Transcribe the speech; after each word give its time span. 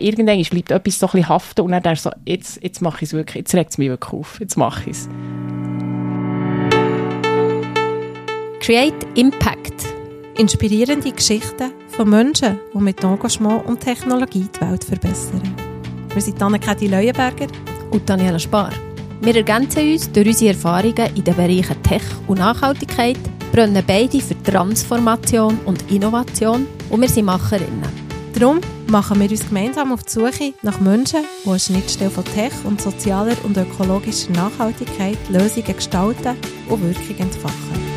irgendwann 0.00 0.42
bleibt 0.42 0.70
etwas 0.70 0.98
so 0.98 1.06
ein 1.06 1.12
bisschen 1.12 1.28
haften 1.28 1.60
und 1.62 1.72
dann 1.72 1.96
so, 1.96 2.10
jetzt, 2.24 2.62
jetzt 2.62 2.80
mache 2.82 2.98
ich 2.98 3.10
es 3.10 3.12
wirklich, 3.12 3.36
jetzt 3.36 3.54
regt 3.54 3.70
es 3.70 3.78
mich 3.78 3.88
wirklich 3.88 4.12
auf, 4.12 4.40
jetzt 4.40 4.56
mache 4.56 4.90
ich 4.90 4.96
es. 4.96 5.08
Create 8.60 9.06
Impact. 9.14 9.72
Inspirierende 10.36 11.12
Geschichten 11.12 11.72
von 11.88 12.08
Menschen, 12.08 12.58
die 12.72 12.78
mit 12.78 13.02
Engagement 13.02 13.66
und 13.66 13.80
Technologie 13.80 14.48
die 14.54 14.60
Welt 14.60 14.84
verbessern. 14.84 15.42
Wir 16.12 16.22
sind 16.22 16.42
Anne-Kathi 16.42 16.86
Leuenberger 16.86 17.46
und 17.90 18.08
Daniela 18.08 18.38
Spar. 18.38 18.70
Wir 19.20 19.36
ergänzen 19.36 19.92
uns 19.92 20.10
durch 20.10 20.28
unsere 20.28 20.52
Erfahrungen 20.52 21.14
in 21.14 21.24
den 21.24 21.36
Bereichen 21.36 21.82
Tech 21.82 22.02
und 22.26 22.38
Nachhaltigkeit, 22.38 23.18
brennen 23.52 23.84
beide 23.86 24.20
für 24.20 24.42
Transformation 24.42 25.58
und 25.66 25.90
Innovation 25.90 26.66
und 26.88 27.00
wir 27.00 27.08
sind 27.08 27.26
Macherinnen. 27.26 28.09
Darum 28.34 28.60
machen 28.88 29.20
wir 29.20 29.30
uns 29.30 29.48
gemeinsam 29.48 29.92
auf 29.92 30.04
die 30.04 30.10
Suche 30.10 30.54
nach 30.62 30.80
Menschen, 30.80 31.24
die 31.44 31.48
eine 31.48 31.58
Schnittstelle 31.58 32.10
von 32.10 32.24
Tech 32.24 32.52
und 32.64 32.80
sozialer 32.80 33.36
und 33.44 33.56
ökologischer 33.56 34.30
Nachhaltigkeit 34.30 35.18
Lösungen 35.28 35.76
gestalten 35.76 36.36
und 36.68 36.82
Wirkung 36.82 37.18
entfachen. 37.18 37.90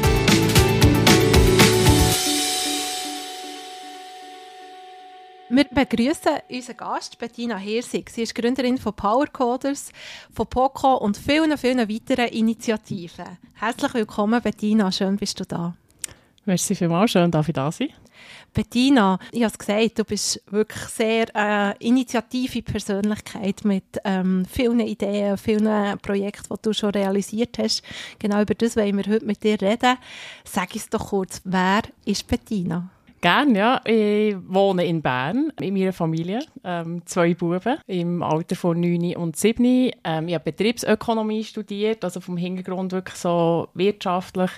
Wir 5.50 5.66
begrüßen 5.66 6.40
unseren 6.50 6.78
Gast 6.78 7.20
Bettina 7.20 7.58
Hirsig. 7.58 8.10
Sie 8.10 8.24
ist 8.24 8.34
Gründerin 8.34 8.80
von 8.80 8.96
Powercoders, 8.96 9.92
von 10.34 10.48
POCO 10.48 10.96
und 10.96 11.16
vielen, 11.16 11.56
vielen 11.60 11.88
weiteren 11.88 12.30
Initiativen. 12.30 13.38
Herzlich 13.54 13.94
willkommen, 13.94 14.42
Bettina. 14.42 14.92
Schön, 14.92 15.16
bist 15.16 15.40
du 15.40 15.46
da. 15.46 15.76
Merci 16.46 16.74
vielmals. 16.74 17.12
Schön, 17.12 17.30
darf 17.30 17.48
ich 17.48 17.54
da 17.54 17.72
sein. 17.72 17.90
Bettina, 18.54 19.18
ich 19.32 19.42
habe 19.42 19.52
es 19.52 19.58
gesagt, 19.58 20.00
du 20.00 20.04
bist 20.04 20.42
wirklich 20.52 20.84
sehr 20.84 21.26
äh, 21.36 21.74
initiative 21.80 22.62
Persönlichkeit 22.62 23.66
mit 23.66 23.84
ähm, 24.04 24.46
vielen 24.50 24.80
Ideen, 24.82 25.38
vielen 25.38 25.98
Projekten, 26.00 26.54
die 26.56 26.62
du 26.62 26.74
schon 26.74 26.92
realisiert 26.92 27.58
hast. 27.58 27.84
Genau 28.20 28.42
über 28.42 28.54
das 28.54 28.76
wollen 28.76 28.98
wir 28.98 29.12
heute 29.12 29.26
mit 29.26 29.44
dir 29.44 29.60
reden. 29.62 29.98
Sag 30.44 30.76
es 30.76 30.90
doch 30.90 31.10
kurz, 31.10 31.42
wer 31.46 31.82
ist 32.06 32.28
Bettina? 32.28 32.90
Gerne, 33.24 33.58
ja. 33.58 33.82
Ich 33.86 34.36
wohne 34.48 34.86
in 34.86 35.02
Bern 35.02 35.54
in 35.62 35.74
meiner 35.74 35.94
Familie. 35.94 36.42
Ähm, 36.64 37.02
zwei 37.06 37.34
Buben 37.34 37.78
im 37.88 38.22
Alter 38.22 38.58
von 38.58 38.78
9 38.80 39.16
und 39.16 39.38
7. 39.38 39.92
Ähm, 40.04 40.28
ich 40.28 40.34
habe 40.34 40.44
Betriebsökonomie 40.44 41.46
studiert, 41.46 42.04
also 42.04 42.20
vom 42.20 42.36
Hintergrund 42.36 42.92
wirklich 42.92 43.16
so 43.16 43.70
wirtschaftlich. 43.76 44.52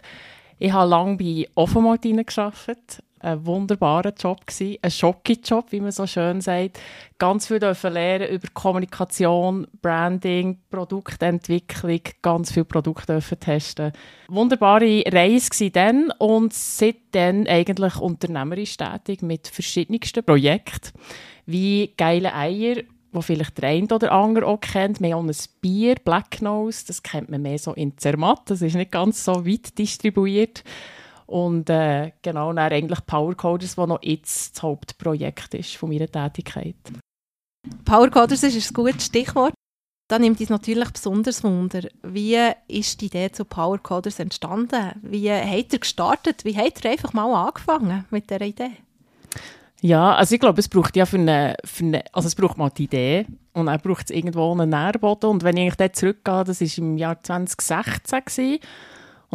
Ich 0.57 0.73
habe 0.73 0.89
lange 0.89 1.17
bei 1.17 1.47
Offenmartinen 1.53 2.25
gearbeitet. 2.25 3.03
Ein 3.25 3.43
wunderbarer 3.43 4.13
Job 4.13 4.45
gewesen, 4.45 4.77
ein 4.83 4.91
Schocki-Job, 4.91 5.71
wie 5.71 5.81
man 5.81 5.91
so 5.91 6.05
schön 6.05 6.41
sagt. 6.41 6.79
Ganz 7.17 7.47
viel 7.47 7.59
dürfen 7.59 7.93
lernen 7.93 8.27
über 8.27 8.47
Kommunikation, 8.53 9.65
Branding, 9.81 10.59
Produktentwicklung, 10.69 12.01
ganz 12.21 12.51
viele 12.51 12.65
Produkte 12.65 13.13
dürfen 13.13 13.39
testen. 13.39 13.93
Wunderbare 14.27 15.03
Reise 15.07 15.49
war 15.49 15.69
dann 15.71 16.11
und 16.19 16.53
seitdem 16.53 17.47
eigentlich 17.47 17.97
unternehmerisch 17.97 18.77
tätig 18.77 19.23
mit 19.23 19.47
verschiedensten 19.47 20.23
Projekten, 20.23 20.91
wie 21.47 21.95
geile 21.97 22.31
Eier, 22.35 22.83
wo 23.11 23.21
vielleicht 23.21 23.57
der 23.57 23.69
eine 23.69 23.87
oder 23.87 24.11
andere 24.11 24.45
auch 24.45 24.59
kennt. 24.59 25.01
Wir 25.01 25.15
haben 25.15 25.29
ein 25.29 25.35
Bier, 25.61 25.95
Black 25.95 26.43
Nose, 26.43 26.83
das 26.85 27.01
kennt 27.01 27.31
man 27.31 27.41
mehr 27.41 27.57
so 27.57 27.73
in 27.73 27.97
Zermatt, 27.97 28.41
das 28.51 28.61
ist 28.61 28.75
nicht 28.75 28.91
ganz 28.91 29.25
so 29.25 29.47
weit 29.47 29.75
distribuiert. 29.79 30.63
Und 31.25 31.69
äh, 31.69 32.11
genau, 32.21 32.53
dann 32.53 32.71
eigentlich 32.71 33.05
Powercoders, 33.05 33.75
das 33.75 33.87
noch 33.87 34.03
jetzt 34.03 34.55
das 34.55 34.63
Hauptprojekt 34.63 35.53
ist 35.55 35.75
von 35.75 35.89
meiner 35.89 36.07
Tätigkeit. 36.07 36.75
Powercoders 37.83 38.43
ist 38.43 38.69
ein 38.69 38.73
gutes 38.73 39.05
Stichwort. 39.05 39.53
Da 40.07 40.19
nimmt 40.19 40.39
uns 40.39 40.49
natürlich 40.49 40.91
besonders 40.91 41.43
Wunder. 41.43 41.81
Wie 42.03 42.37
ist 42.67 43.01
die 43.01 43.07
Idee 43.07 43.31
zu 43.31 43.43
Powercoders 43.43 44.19
entstanden? 44.19 44.91
Wie 45.01 45.31
habt 45.31 45.73
ihr 45.73 45.79
gestartet? 45.79 46.45
Wie 46.45 46.55
habt 46.55 46.85
ihr 46.85 46.91
einfach 46.91 47.13
mal 47.13 47.33
angefangen 47.33 48.05
mit 48.11 48.29
dieser 48.29 48.41
Idee? 48.41 48.71
Ja, 49.81 50.15
also 50.15 50.35
ich 50.35 50.41
glaube, 50.41 50.59
es 50.59 50.69
braucht 50.69 50.95
ja 50.95 51.05
für 51.05 51.17
eine, 51.17 51.57
für 51.63 51.83
eine, 51.83 52.03
also 52.13 52.27
es 52.27 52.35
braucht 52.35 52.57
mal 52.57 52.69
die 52.69 52.85
Idee 52.85 53.25
und 53.53 53.65
dann 53.65 53.79
braucht 53.81 54.05
es 54.05 54.15
irgendwo 54.15 54.51
einen 54.51 54.69
Nährboden 54.69 55.29
und 55.29 55.43
wenn 55.43 55.57
ich 55.57 55.63
eigentlich 55.63 55.75
dort 55.75 55.95
zurückgehe, 55.95 56.43
das 56.43 56.61
war 56.61 56.77
im 56.83 56.97
Jahr 56.97 57.21
2016 57.21 58.19
gewesen, 58.25 58.59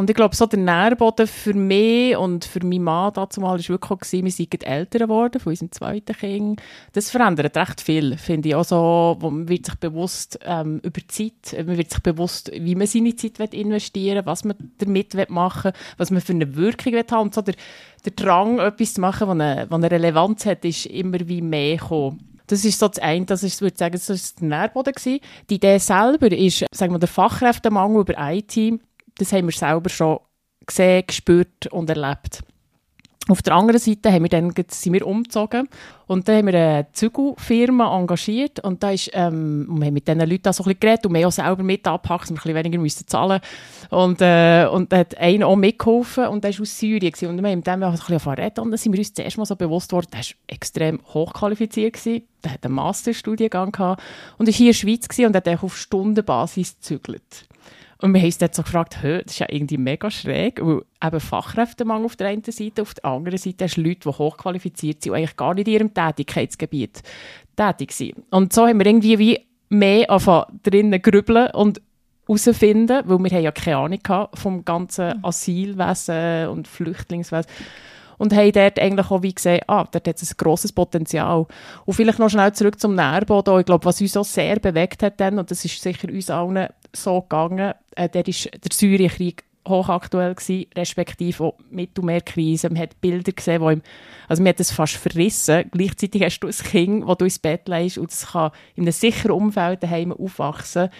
und 0.00 0.08
ich 0.08 0.16
glaube, 0.16 0.34
so 0.34 0.46
der 0.46 0.58
Nährboden 0.58 1.26
für 1.26 1.52
mich 1.52 2.16
und 2.16 2.46
für 2.46 2.64
meinen 2.64 2.84
Mann 2.84 3.12
dazu 3.12 3.42
war 3.42 3.58
wirklich 3.58 3.90
auch, 3.90 4.00
wir 4.00 4.30
sind 4.30 4.66
älter 4.66 4.98
geworden 5.00 5.38
von 5.38 5.50
unserem 5.50 5.72
zweiten 5.72 6.16
Kind. 6.16 6.62
Das 6.94 7.10
verändert 7.10 7.54
recht 7.54 7.82
viel, 7.82 8.16
finde 8.16 8.48
ich. 8.48 8.56
Also, 8.56 9.18
man 9.20 9.46
wird 9.46 9.66
sich 9.66 9.74
bewusst 9.74 10.38
ähm, 10.42 10.80
über 10.82 11.02
Zeit, 11.06 11.54
man 11.66 11.76
wird 11.76 11.90
sich 11.90 12.02
bewusst, 12.02 12.50
wie 12.50 12.74
man 12.76 12.86
seine 12.86 13.14
Zeit 13.14 13.52
investieren 13.52 14.16
will, 14.16 14.26
was 14.26 14.42
man 14.44 14.56
damit 14.78 15.28
machen 15.28 15.72
will, 15.72 15.80
was 15.98 16.10
man 16.10 16.22
für 16.22 16.32
eine 16.32 16.56
Wirkung 16.56 16.94
will 16.94 17.04
haben. 17.10 17.20
Und 17.20 17.34
so 17.34 17.42
der, 17.42 17.54
der 18.02 18.12
Drang, 18.12 18.58
etwas 18.58 18.94
zu 18.94 19.02
machen, 19.02 19.28
was 19.28 19.34
eine, 19.34 19.66
was 19.68 19.76
eine 19.76 19.90
Relevanz 19.90 20.46
hat, 20.46 20.64
ist 20.64 20.86
immer 20.86 21.18
wie 21.28 21.42
mehr 21.42 21.76
gekommen. 21.76 22.26
Das 22.46 22.64
ist 22.64 22.78
so 22.78 22.88
das 22.88 22.98
eine, 23.00 23.26
das 23.26 23.42
ist, 23.42 23.60
würde 23.60 23.76
sagen, 23.76 23.92
das 23.92 24.08
ist 24.08 24.40
der 24.40 24.48
Nährboden 24.48 24.94
gewesen. 24.94 25.20
Die 25.50 25.56
Idee 25.56 25.76
selber 25.76 26.32
ist, 26.32 26.64
sagen 26.72 26.94
wir, 26.94 26.98
der 26.98 27.06
Fachkräftemangel 27.06 28.00
über 28.00 28.14
IT 28.18 28.80
das 29.20 29.32
haben 29.32 29.46
wir 29.46 29.52
selber 29.52 29.90
schon 29.90 30.20
gesehen, 30.66 31.04
gespürt 31.06 31.66
und 31.70 31.90
erlebt. 31.90 32.42
Auf 33.28 33.42
der 33.42 33.54
anderen 33.54 33.78
Seite 33.78 34.10
haben 34.10 34.22
wir 34.22 34.28
dann, 34.28 34.52
sind 34.68 34.92
wir 34.92 35.06
umgezogen 35.06 35.68
und 36.06 36.26
dann 36.26 36.38
haben 36.38 36.46
wir 36.46 36.54
eine 36.54 36.86
Zügelfirma 36.92 37.96
engagiert 37.96 38.58
und 38.60 38.82
da 38.82 38.90
ist, 38.90 39.10
ähm, 39.12 39.66
wir 39.68 39.86
haben 39.86 39.94
mit 39.94 40.08
diesen 40.08 40.20
Leuten 40.20 40.52
so 40.52 40.64
ein 40.64 40.68
bisschen 40.68 40.80
geredet 40.80 41.06
und 41.06 41.12
wir 41.12 41.20
haben 41.20 41.28
auch 41.28 41.32
selber 41.32 41.62
mit 41.62 41.86
abgepackt, 41.86 42.22
dass 42.22 42.30
wir 42.30 42.34
ein 42.34 42.42
bisschen 42.42 42.54
weniger 42.56 42.78
müssen 42.78 43.06
zahlen 43.06 43.40
und, 43.90 44.20
äh, 44.20 44.66
und 44.72 44.90
da 44.90 44.98
hat 44.98 45.16
einer 45.18 45.46
auch 45.46 45.54
mitgeholfen 45.54 46.26
und 46.26 46.42
der 46.42 46.54
war 46.54 46.62
aus 46.62 46.78
Syrien 46.78 47.12
gewesen. 47.12 47.28
und 47.28 47.40
wir 47.40 47.50
haben 47.50 47.58
mit 47.58 47.66
dem 47.66 47.82
ein 47.82 47.92
bisschen 47.92 48.18
reden 48.18 48.60
und 48.60 48.70
dann 48.70 48.78
sind 48.78 48.92
wir 48.92 48.98
uns 48.98 49.12
zuerst 49.12 49.38
mal 49.38 49.46
so 49.46 49.54
bewusst 49.54 49.90
geworden, 49.90 50.08
der 50.12 50.20
war 50.20 50.26
extrem 50.48 51.00
hochqualifiziert 51.12 51.92
gewesen, 51.92 52.24
der 52.42 52.54
hat 52.54 52.64
einen 52.64 52.74
Masterstudiengang 52.74 53.70
gehabt 53.70 54.02
und 54.38 54.46
war 54.48 54.52
hier 54.52 54.66
in 54.66 54.72
der 54.72 54.78
Schweiz 54.78 55.18
und 55.18 55.36
hat 55.36 55.62
auf 55.62 55.76
Stundenbasis 55.76 56.76
gezügelt. 56.76 57.46
Und 58.00 58.14
wir 58.14 58.20
haben 58.20 58.26
uns 58.26 58.38
dort 58.38 58.54
so 58.54 58.62
gefragt, 58.62 58.98
das 59.02 59.24
ist 59.26 59.38
ja 59.38 59.46
irgendwie 59.50 59.76
mega 59.76 60.10
schräg, 60.10 60.60
weil 60.64 60.82
eben 61.02 61.20
Fachkräftemangel 61.20 62.06
auf 62.06 62.16
der 62.16 62.28
einen 62.28 62.42
Seite, 62.44 62.82
auf 62.82 62.94
der 62.94 63.04
anderen 63.04 63.38
Seite 63.38 63.64
hast 63.64 63.76
du 63.76 63.82
Leute, 63.82 64.00
die 64.00 64.08
hochqualifiziert 64.08 65.02
sind 65.02 65.12
und 65.12 65.18
eigentlich 65.18 65.36
gar 65.36 65.54
nicht 65.54 65.68
in 65.68 65.74
ihrem 65.74 65.94
Tätigkeitsgebiet 65.94 67.02
tätig 67.56 67.92
sind. 67.92 68.14
Und 68.30 68.52
so 68.52 68.66
haben 68.66 68.78
wir 68.78 68.86
irgendwie 68.86 69.18
wie 69.18 69.46
mehr 69.68 70.10
anfangen 70.10 70.60
drinnen 70.62 71.02
grübeln 71.02 71.50
und 71.52 71.80
herausfinden, 72.26 73.02
weil 73.06 73.18
wir 73.18 73.30
haben 73.30 73.44
ja 73.44 73.52
keine 73.52 73.76
Ahnung 73.76 74.28
vom 74.34 74.64
ganzen 74.64 75.22
Asylwesen 75.24 76.48
und 76.48 76.68
Flüchtlingswesen 76.68 77.50
und 78.20 78.34
haben 78.34 78.52
dort 78.52 78.78
eigentlich 78.78 79.10
auch 79.10 79.22
wie 79.22 79.32
gesehen, 79.32 79.62
ah, 79.66 79.86
dort 79.90 80.06
hat 80.06 80.20
es 80.20 80.30
ein 80.30 80.36
grosses 80.36 80.72
Potenzial. 80.72 81.46
Und 81.86 81.94
vielleicht 81.94 82.18
noch 82.18 82.28
schnell 82.28 82.52
zurück 82.52 82.78
zum 82.78 82.94
Nährboden. 82.94 83.60
Ich 83.60 83.64
glaube, 83.64 83.86
was 83.86 83.98
uns 84.02 84.14
auch 84.14 84.26
sehr 84.26 84.60
bewegt 84.60 85.02
hat 85.02 85.18
dann, 85.20 85.38
und 85.38 85.50
das 85.50 85.64
ist 85.64 85.80
sicher 85.80 86.06
uns 86.06 86.28
allen 86.28 86.68
so 86.94 87.22
gegangen, 87.22 87.72
äh, 87.96 88.10
der 88.10 88.28
ist 88.28 88.44
der 88.44 88.70
Syrienkrieg 88.70 89.44
hochaktuell 89.66 90.34
gewesen, 90.34 90.66
respektive 90.76 91.44
auch 91.44 91.54
Mittelmeerkrise. 91.70 92.68
Man 92.68 92.82
hat 92.82 93.00
Bilder 93.00 93.32
gesehen, 93.32 93.62
wo 93.62 93.70
ihm, 93.70 93.80
also 94.28 94.42
man 94.42 94.50
hat 94.50 94.60
es 94.60 94.70
fast 94.70 94.96
verrissen. 94.96 95.70
Gleichzeitig 95.70 96.22
hast 96.22 96.40
du 96.40 96.48
ein 96.48 96.52
Kind, 96.52 97.08
das 97.08 97.16
du 97.16 97.24
ins 97.24 97.38
Bett 97.38 97.68
legst 97.68 97.96
und 97.96 98.10
es 98.10 98.26
kann 98.32 98.50
in 98.74 98.82
einem 98.82 98.92
sicheren 98.92 99.30
Umfeld 99.30 99.82
daheim 99.82 100.12
aufwachsen. 100.12 100.90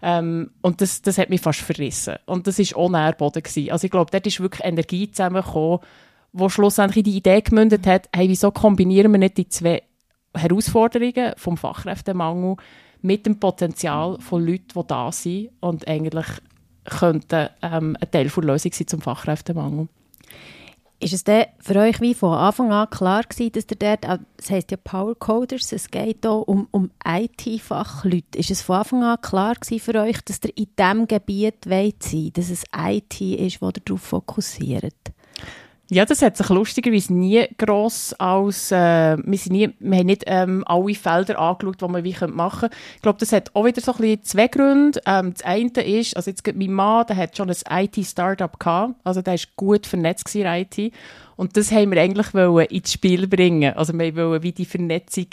Ähm, 0.00 0.52
und 0.62 0.80
das, 0.80 1.02
das 1.02 1.18
hat 1.18 1.28
mich 1.28 1.42
fast 1.42 1.60
verrissen. 1.60 2.16
Und 2.24 2.46
das 2.46 2.58
war 2.58 2.78
auch 2.78 2.88
Nährboden. 2.88 3.42
Gewesen. 3.42 3.70
Also 3.70 3.84
ich 3.84 3.90
glaube, 3.90 4.10
dort 4.10 4.26
ist 4.26 4.40
wirklich 4.40 4.64
Energie 4.64 5.10
zusammengekommen, 5.10 5.80
wo 6.32 6.48
schlussendlich 6.48 6.98
in 6.98 7.12
die 7.12 7.16
Idee 7.18 7.40
gemündet 7.40 7.86
hat, 7.86 8.08
hey, 8.14 8.28
wieso 8.28 8.50
kombinieren 8.50 9.12
wir 9.12 9.18
nicht 9.18 9.36
die 9.36 9.48
zwei 9.48 9.82
Herausforderungen 10.34 11.32
vom 11.36 11.56
Fachkräftemangel 11.56 12.56
mit 13.02 13.26
dem 13.26 13.38
Potenzial 13.38 14.18
von 14.20 14.46
Leuten, 14.46 14.68
die 14.74 14.86
da 14.86 15.12
sind 15.12 15.50
und 15.60 15.86
eigentlich 15.86 16.26
könnten 16.84 17.48
ähm, 17.62 17.96
ein 18.00 18.10
Teil 18.10 18.28
der 18.28 18.44
Lösung 18.44 18.72
sein 18.72 18.86
zum 18.86 19.00
Fachkräftemangel. 19.00 19.88
Ist 21.00 21.12
es 21.12 21.24
für 21.58 21.76
euch 21.80 22.00
wie 22.00 22.14
von 22.14 22.32
Anfang 22.32 22.70
an 22.70 22.88
klar 22.88 23.24
gewesen, 23.24 23.50
dass 23.50 23.66
ihr 23.68 23.76
dort, 23.76 24.20
es 24.36 24.50
heisst 24.52 24.70
ja 24.70 24.76
Power 24.76 25.16
Coders, 25.16 25.72
es 25.72 25.90
geht 25.90 26.18
hier 26.22 26.48
um, 26.48 26.68
um 26.70 26.92
IT-Fachleute. 27.04 28.38
Ist 28.38 28.52
es 28.52 28.62
von 28.62 28.76
Anfang 28.76 29.02
an 29.02 29.20
klar 29.20 29.56
gewesen 29.56 29.80
für 29.80 30.00
euch, 30.00 30.20
dass 30.22 30.38
ihr 30.44 30.56
in 30.56 30.68
diesem 30.78 31.08
Gebiet 31.08 31.66
wollt 31.66 32.36
dass 32.36 32.50
es 32.50 32.62
IT 32.76 33.20
ist, 33.20 33.60
wo 33.60 33.66
ihr 33.66 33.82
darauf 33.84 34.00
fokussiert? 34.00 35.12
Ja, 35.92 36.06
das 36.06 36.22
hat 36.22 36.38
sich 36.38 36.48
lustigerweise 36.48 37.12
nie 37.12 37.44
gross 37.58 38.14
als, 38.14 38.72
äh, 38.72 39.18
wir, 39.22 39.38
sind 39.38 39.52
nie, 39.52 39.74
wir 39.78 39.98
haben 39.98 40.06
nicht 40.06 40.24
ähm, 40.26 40.64
alle 40.66 40.94
Felder 40.94 41.38
angeschaut, 41.38 41.82
die 41.82 41.84
man 41.86 42.02
wie 42.02 42.16
machen 42.28 42.60
könnte. 42.70 42.76
Ich 42.96 43.02
glaube, 43.02 43.18
das 43.18 43.30
hat 43.30 43.54
auch 43.54 43.66
wieder 43.66 43.82
so 43.82 43.92
ein 43.92 43.98
bisschen 43.98 44.24
zwei 44.24 44.48
Gründe. 44.48 45.02
Ähm, 45.04 45.34
das 45.34 45.44
eine 45.44 45.68
ist, 45.84 46.16
also 46.16 46.30
jetzt 46.30 46.46
mein 46.56 46.72
Mann, 46.72 47.04
der 47.08 47.18
hat 47.18 47.36
schon 47.36 47.50
ein 47.50 47.84
IT-Startup 47.84 48.58
gehabt, 48.58 48.94
also 49.04 49.20
der 49.20 49.34
ist 49.34 49.54
gut 49.54 49.86
vernetzt 49.86 50.34
in 50.34 50.46
IT 50.46 50.94
und 51.36 51.58
das 51.58 51.70
haben 51.70 51.90
wir 51.90 52.00
eigentlich 52.00 52.32
wollen 52.32 52.68
ins 52.68 52.94
Spiel 52.94 53.26
bringen. 53.26 53.74
Also 53.74 53.92
wir 53.92 54.16
wollen 54.16 54.42
wie 54.42 54.52
die 54.52 54.64
Vernetzung 54.64 55.26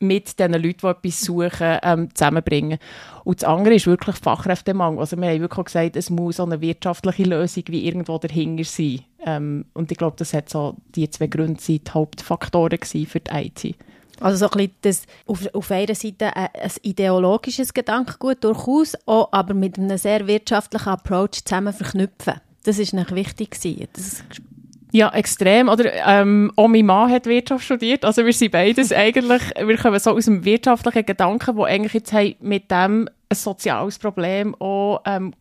mit 0.00 0.40
den 0.40 0.54
Leuten, 0.54 0.80
die 0.82 0.86
etwas 0.88 1.20
suchen, 1.20 1.78
ähm, 1.84 2.12
zusammenbringen. 2.12 2.78
Und 3.22 3.42
das 3.42 3.48
andere 3.48 3.74
ist 3.74 3.86
wirklich 3.86 4.16
Fachkräftemangel. 4.16 4.98
Also 4.98 5.16
wir 5.16 5.28
haben 5.28 5.40
wirklich 5.40 5.66
gesagt, 5.66 5.94
es 5.94 6.10
muss 6.10 6.36
so 6.36 6.42
eine 6.42 6.60
wirtschaftliche 6.60 7.22
Lösung 7.22 7.62
wie 7.68 7.86
irgendwo 7.86 8.18
dahinter 8.18 8.64
sein. 8.64 9.00
Ähm, 9.24 9.64
und 9.74 9.90
ich 9.90 9.98
glaube, 9.98 10.16
das 10.18 10.32
hat 10.32 10.48
so 10.48 10.76
die 10.94 11.08
zwei 11.10 11.26
Gründe 11.26 11.60
sind 11.60 11.88
die 11.88 11.90
Hauptfaktoren 11.92 12.78
für 12.82 13.20
die 13.20 13.30
IT. 13.30 13.76
Also 14.20 14.46
so 14.46 14.50
ein 14.50 14.56
bisschen 14.56 14.76
das, 14.82 15.02
auf, 15.26 15.54
auf 15.54 15.70
einer 15.70 15.94
Seite 15.94 16.36
ein, 16.36 16.48
ein 16.54 16.70
ideologisches 16.82 17.74
Gedankengut 17.74 18.44
durchaus, 18.44 18.94
auch, 19.06 19.28
aber 19.32 19.54
mit 19.54 19.78
einem 19.78 19.98
sehr 19.98 20.26
wirtschaftlichen 20.26 20.88
Approach 20.88 21.44
zusammen 21.44 21.72
verknüpfen. 21.72 22.34
Das 22.64 22.78
ist 22.78 22.92
nicht 22.92 23.14
wichtig 23.14 23.50
gewesen. 23.50 23.88
Das 23.92 24.24
ja, 24.94 25.12
extrem. 25.12 25.68
Oder, 25.68 25.92
ähm, 26.06 26.52
auch 26.54 26.68
mein 26.68 26.86
Mann 26.86 27.10
hat 27.10 27.26
Wirtschaft 27.26 27.64
studiert. 27.64 28.04
Also 28.04 28.24
wir 28.24 28.32
sind 28.32 28.52
beides 28.52 28.92
eigentlich, 28.92 29.42
wir 29.56 29.76
kommen 29.76 29.98
so 29.98 30.12
aus 30.12 30.26
dem 30.26 30.44
wirtschaftlichen 30.44 31.04
Gedanken, 31.04 31.56
wo 31.56 31.64
eigentlich 31.64 31.94
jetzt 31.94 32.12
haben 32.12 32.36
mit 32.40 32.70
dem 32.70 33.08
ein 33.28 33.36
soziales 33.36 33.98
Problem 33.98 34.54
auch 34.60 35.02
ähm, 35.04 35.34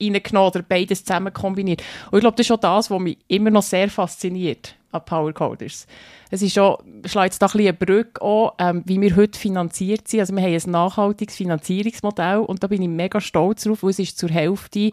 reingenommen 0.00 0.50
oder 0.50 0.62
beides 0.62 1.04
zusammen 1.04 1.32
kombiniert. 1.32 1.82
Und 2.10 2.18
ich 2.18 2.22
glaube, 2.22 2.36
das 2.36 2.46
ist 2.46 2.52
auch 2.52 2.60
das, 2.60 2.90
was 2.90 3.00
mich 3.00 3.18
immer 3.28 3.50
noch 3.50 3.62
sehr 3.62 3.88
fasziniert 3.88 4.74
an 4.92 5.04
Power 5.04 5.32
Coders. 5.32 5.86
Es 6.30 6.42
ist 6.42 6.58
auch, 6.58 6.80
schlägt 7.04 7.34
jetzt 7.34 7.42
da 7.42 7.46
ein 7.46 7.52
bisschen 7.52 7.68
eine 7.68 7.72
Brücke 7.74 8.22
an, 8.22 8.50
ähm, 8.58 8.82
wie 8.86 9.00
wir 9.00 9.16
heute 9.16 9.38
finanziert 9.38 10.08
sind. 10.08 10.20
Also 10.20 10.34
wir 10.34 10.42
haben 10.42 10.54
ein 10.54 10.70
nachhaltiges 10.70 11.36
Finanzierungsmodell 11.36 12.38
und 12.38 12.62
da 12.62 12.66
bin 12.66 12.82
ich 12.82 12.88
mega 12.88 13.20
stolz 13.20 13.64
drauf, 13.64 13.82
weil 13.82 13.90
es 13.90 13.98
ist 13.98 14.18
zur 14.18 14.30
Hälfte 14.30 14.92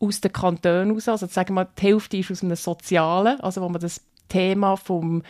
aus 0.00 0.20
den 0.20 0.32
Kantonen 0.32 0.92
raus. 0.92 1.08
Also 1.08 1.26
sagen 1.26 1.54
wir, 1.54 1.66
die 1.66 1.82
Hälfte 1.82 2.16
ist 2.16 2.30
aus 2.30 2.42
einem 2.42 2.56
Sozialen, 2.56 3.40
also 3.40 3.62
wo 3.62 3.68
man 3.68 3.80
das 3.80 4.00
Thema 4.28 4.76
vom 4.76 5.22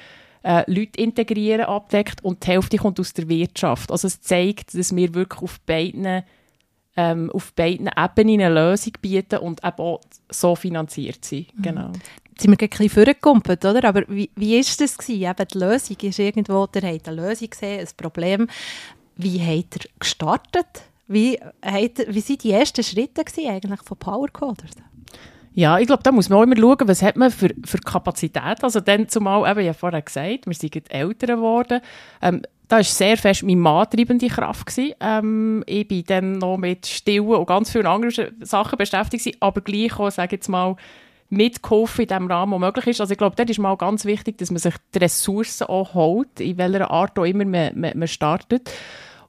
äh, 0.43 0.65
Leute 0.71 1.01
integrieren 1.01 1.67
abdeckt 1.67 2.25
und 2.25 2.45
die 2.45 2.49
Hälfte 2.49 2.79
kommt 2.79 3.01
aus 3.01 3.13
der 3.13 3.29
Wirtschaft. 3.29 3.91
Also 3.91 4.07
es 4.07 4.21
zeigt, 4.21 4.75
dass 4.75 4.95
wir 4.95 5.15
wirklich 5.15 5.43
auf 5.43 5.61
beiden, 5.61 6.23
ähm, 6.97 7.31
auf 7.31 7.53
beiden 7.53 7.89
Ebenen 7.89 8.41
eine 8.41 8.55
Lösung 8.55 8.93
bieten 9.01 9.39
und 9.39 9.65
eben 9.65 9.79
auch 9.79 10.01
so 10.31 10.55
finanziert 10.55 11.25
sind. 11.25 11.57
Mhm. 11.57 11.63
Genau. 11.63 11.93
Jetzt 12.31 12.43
sind 12.43 12.51
wir 12.51 12.67
ein 12.67 12.69
bisschen 12.69 12.91
vorgekumpelt, 12.91 13.65
oder? 13.65 13.85
Aber 13.89 14.03
wie, 14.09 14.31
wie 14.37 14.59
ist 14.59 14.81
das 14.81 14.99
gewesen? 14.99 15.23
Eben 15.23 15.49
die 15.49 15.59
Lösung 15.59 15.97
ist 16.03 16.19
irgendwo, 16.19 16.67
der 16.67 16.83
hat 16.93 17.09
eine 17.09 17.23
Lösung 17.23 17.49
gesehen, 17.49 17.81
ein 17.81 17.89
Problem. 17.97 18.49
Wie 19.17 19.41
hat 19.41 19.77
er 19.79 19.91
gestartet? 19.99 20.67
Wie, 21.09 21.39
hat, 21.63 21.99
wie 22.09 22.21
sind 22.21 22.43
die 22.43 22.53
ersten 22.53 22.83
Schritte 22.83 23.25
eigentlich 23.49 23.83
von 23.83 23.97
Powercoders? 23.97 24.73
Ja, 25.57 25.79
ich 25.79 25.87
glaube, 25.87 26.03
da 26.03 26.13
muss 26.13 26.29
man 26.29 26.39
auch 26.39 26.43
immer 26.43 26.55
schauen, 26.55 26.87
was 26.87 27.01
hat 27.01 27.17
man 27.17 27.31
für, 27.31 27.49
für 27.65 27.79
Kapazität. 27.79 28.63
Also 28.63 28.81
dann 28.81 29.09
zumal, 29.09 29.51
eben, 29.51 29.61
ich 29.61 29.69
habe 29.69 29.79
vorher 29.79 30.03
gesagt, 30.03 30.47
wir 30.47 30.53
sind 30.53 30.93
älter 30.93 31.29
geworden. 31.29 31.81
Ähm, 32.21 32.43
da 32.69 32.77
war 32.77 32.85
sehr 32.85 33.17
fest 33.17 33.43
meine 33.43 33.59
Mann 33.59 33.89
treibende 33.89 34.27
Kraft. 34.27 34.71
Ähm, 34.77 35.65
ich 35.67 35.91
war 35.91 36.03
dann 36.07 36.33
noch 36.33 36.59
mit 36.59 36.85
Stillen 36.85 37.29
und 37.29 37.47
ganz 37.47 37.73
vielen 37.73 37.87
anderen 37.87 38.45
Sachen 38.45 38.77
beschäftigt, 38.77 39.25
gewesen, 39.25 39.39
aber 39.41 39.63
gleich 39.63 39.99
auch, 39.99 40.11
sage 40.11 40.37
jetzt 40.37 40.49
mal, 40.49 40.77
mitgeholfen 41.31 42.03
in 42.03 42.09
dem 42.09 42.31
Rahmen, 42.31 42.53
wo 42.53 42.59
möglich 42.59 42.89
ist. 42.89 43.01
Also 43.01 43.13
ich 43.13 43.19
glaube, 43.19 43.35
das 43.35 43.49
ist 43.49 43.59
mal 43.59 43.79
ganz 43.79 44.05
wichtig, 44.05 44.37
dass 44.37 44.51
man 44.51 44.59
sich 44.59 44.75
die 44.95 44.99
Ressourcen 44.99 45.69
auch 45.69 45.95
holt, 45.95 46.39
in 46.39 46.59
welcher 46.59 46.91
Art 46.91 47.19
auch 47.19 47.25
immer 47.25 47.47
man, 47.47 47.71
man, 47.81 47.99
man 47.99 48.09
startet. 48.09 48.71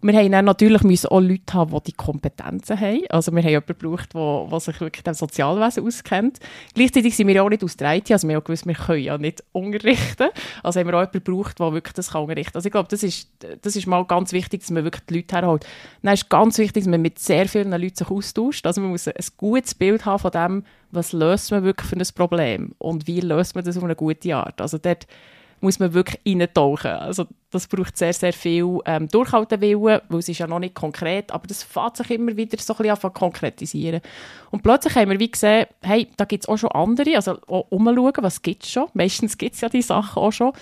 Wir 0.01 0.13
haben 0.13 0.31
dann 0.31 0.45
natürlich 0.45 1.05
auch 1.07 1.19
Leute 1.19 1.53
haben, 1.53 1.71
die 1.71 1.91
die 1.91 1.94
Kompetenzen 1.94 2.79
haben. 2.79 3.03
Also 3.09 3.31
wir 3.31 3.41
haben 3.41 3.49
jemanden 3.49 3.77
gebraucht, 3.77 4.13
der, 4.13 4.47
der 4.49 4.59
sich 4.59 4.79
wirklich 4.81 5.05
im 5.05 5.13
Sozialwesen 5.13 5.85
auskennt. 5.85 6.39
Gleichzeitig 6.73 7.15
sind 7.15 7.27
wir 7.27 7.44
auch 7.44 7.49
nicht 7.49 7.63
aus 7.63 7.77
der 7.77 7.95
IT, 7.95 8.11
also 8.11 8.27
wir 8.27 8.35
haben 8.35 8.41
auch 8.41 8.45
gewusst, 8.45 8.65
wir 8.65 8.75
können 8.75 9.03
ja 9.03 9.17
nicht 9.17 9.44
unterrichten. 9.51 10.29
Also 10.63 10.79
haben 10.79 10.88
wir 10.88 10.94
auch 10.95 11.01
jemanden 11.01 11.23
gebraucht, 11.23 11.59
der 11.59 11.73
wirklich 11.73 11.94
das 11.94 12.11
kann 12.11 12.21
unterrichten 12.21 12.53
kann. 12.53 12.57
Also 12.59 12.67
ich 12.67 12.71
glaube, 12.71 12.89
das 12.89 13.03
ist, 13.03 13.29
das 13.61 13.75
ist 13.75 13.88
mal 13.88 14.05
ganz 14.05 14.31
wichtig, 14.33 14.61
dass 14.61 14.71
man 14.71 14.83
wirklich 14.83 15.05
die 15.05 15.15
Leute 15.15 15.35
herholt. 15.35 15.65
Dann 16.03 16.13
ist 16.13 16.29
ganz 16.29 16.57
wichtig, 16.57 16.83
dass 16.83 16.89
man 16.89 17.01
mit 17.01 17.19
sehr 17.19 17.47
vielen 17.47 17.71
Leuten 17.71 17.95
sich 17.95 18.09
austauscht. 18.09 18.65
Also 18.65 18.81
man 18.81 18.91
muss 18.91 19.07
ein 19.07 19.13
gutes 19.38 19.73
Bild 19.73 20.05
haben 20.05 20.19
von 20.19 20.31
dem, 20.31 20.63
was 20.91 21.11
löst 21.11 21.51
man 21.51 21.63
wirklich 21.63 21.89
für 21.89 21.97
ein 21.97 22.07
Problem 22.15 22.75
und 22.77 23.07
wie 23.07 23.19
löst 23.19 23.55
man 23.55 23.65
das 23.65 23.77
auf 23.77 23.83
eine 23.83 23.95
gute 23.95 24.35
Art. 24.35 24.61
Also 24.61 24.77
dort 24.77 25.07
muss 25.62 25.80
man 25.80 25.94
wirklich 25.94 26.21
reintauchen. 26.25 26.92
Also 26.92 27.25
das 27.50 27.68
braucht 27.68 27.98
sehr, 27.98 28.13
sehr 28.13 28.33
viel 28.33 28.80
ähm, 28.86 29.07
Durchhaltewillen, 29.07 30.01
weil 30.07 30.19
es 30.19 30.30
ist 30.30 30.39
ja 30.39 30.48
noch 30.48 30.59
nicht 30.59 30.75
konkret, 30.75 31.31
aber 31.31 31.48
das 31.48 31.63
fängt 31.63 31.98
sich 31.98 32.12
immer 32.12 32.36
wieder 32.36 32.57
so 32.59 32.74
ein 32.74 32.77
bisschen 32.77 33.07
an 33.07 33.13
konkretisieren. 33.13 34.01
Und 34.51 34.63
plötzlich 34.63 34.95
haben 34.95 35.09
wir 35.09 35.19
wie 35.19 35.31
gesehen, 35.31 35.68
hey, 35.81 36.07
da 36.18 36.25
gibt 36.25 36.44
es 36.44 36.50
auch 36.50 36.57
schon 36.57 36.71
andere, 36.71 37.15
also 37.15 37.39
auch 37.48 37.68
umschauen, 37.69 38.13
was 38.18 38.42
gibt 38.42 38.63
es 38.63 38.71
schon. 38.71 38.88
Meistens 38.94 39.38
gibt 39.38 39.56
es 39.56 39.62
ja 39.62 39.69
die 39.69 39.81
Sachen 39.81 40.21
auch 40.21 40.31
schon. 40.31 40.54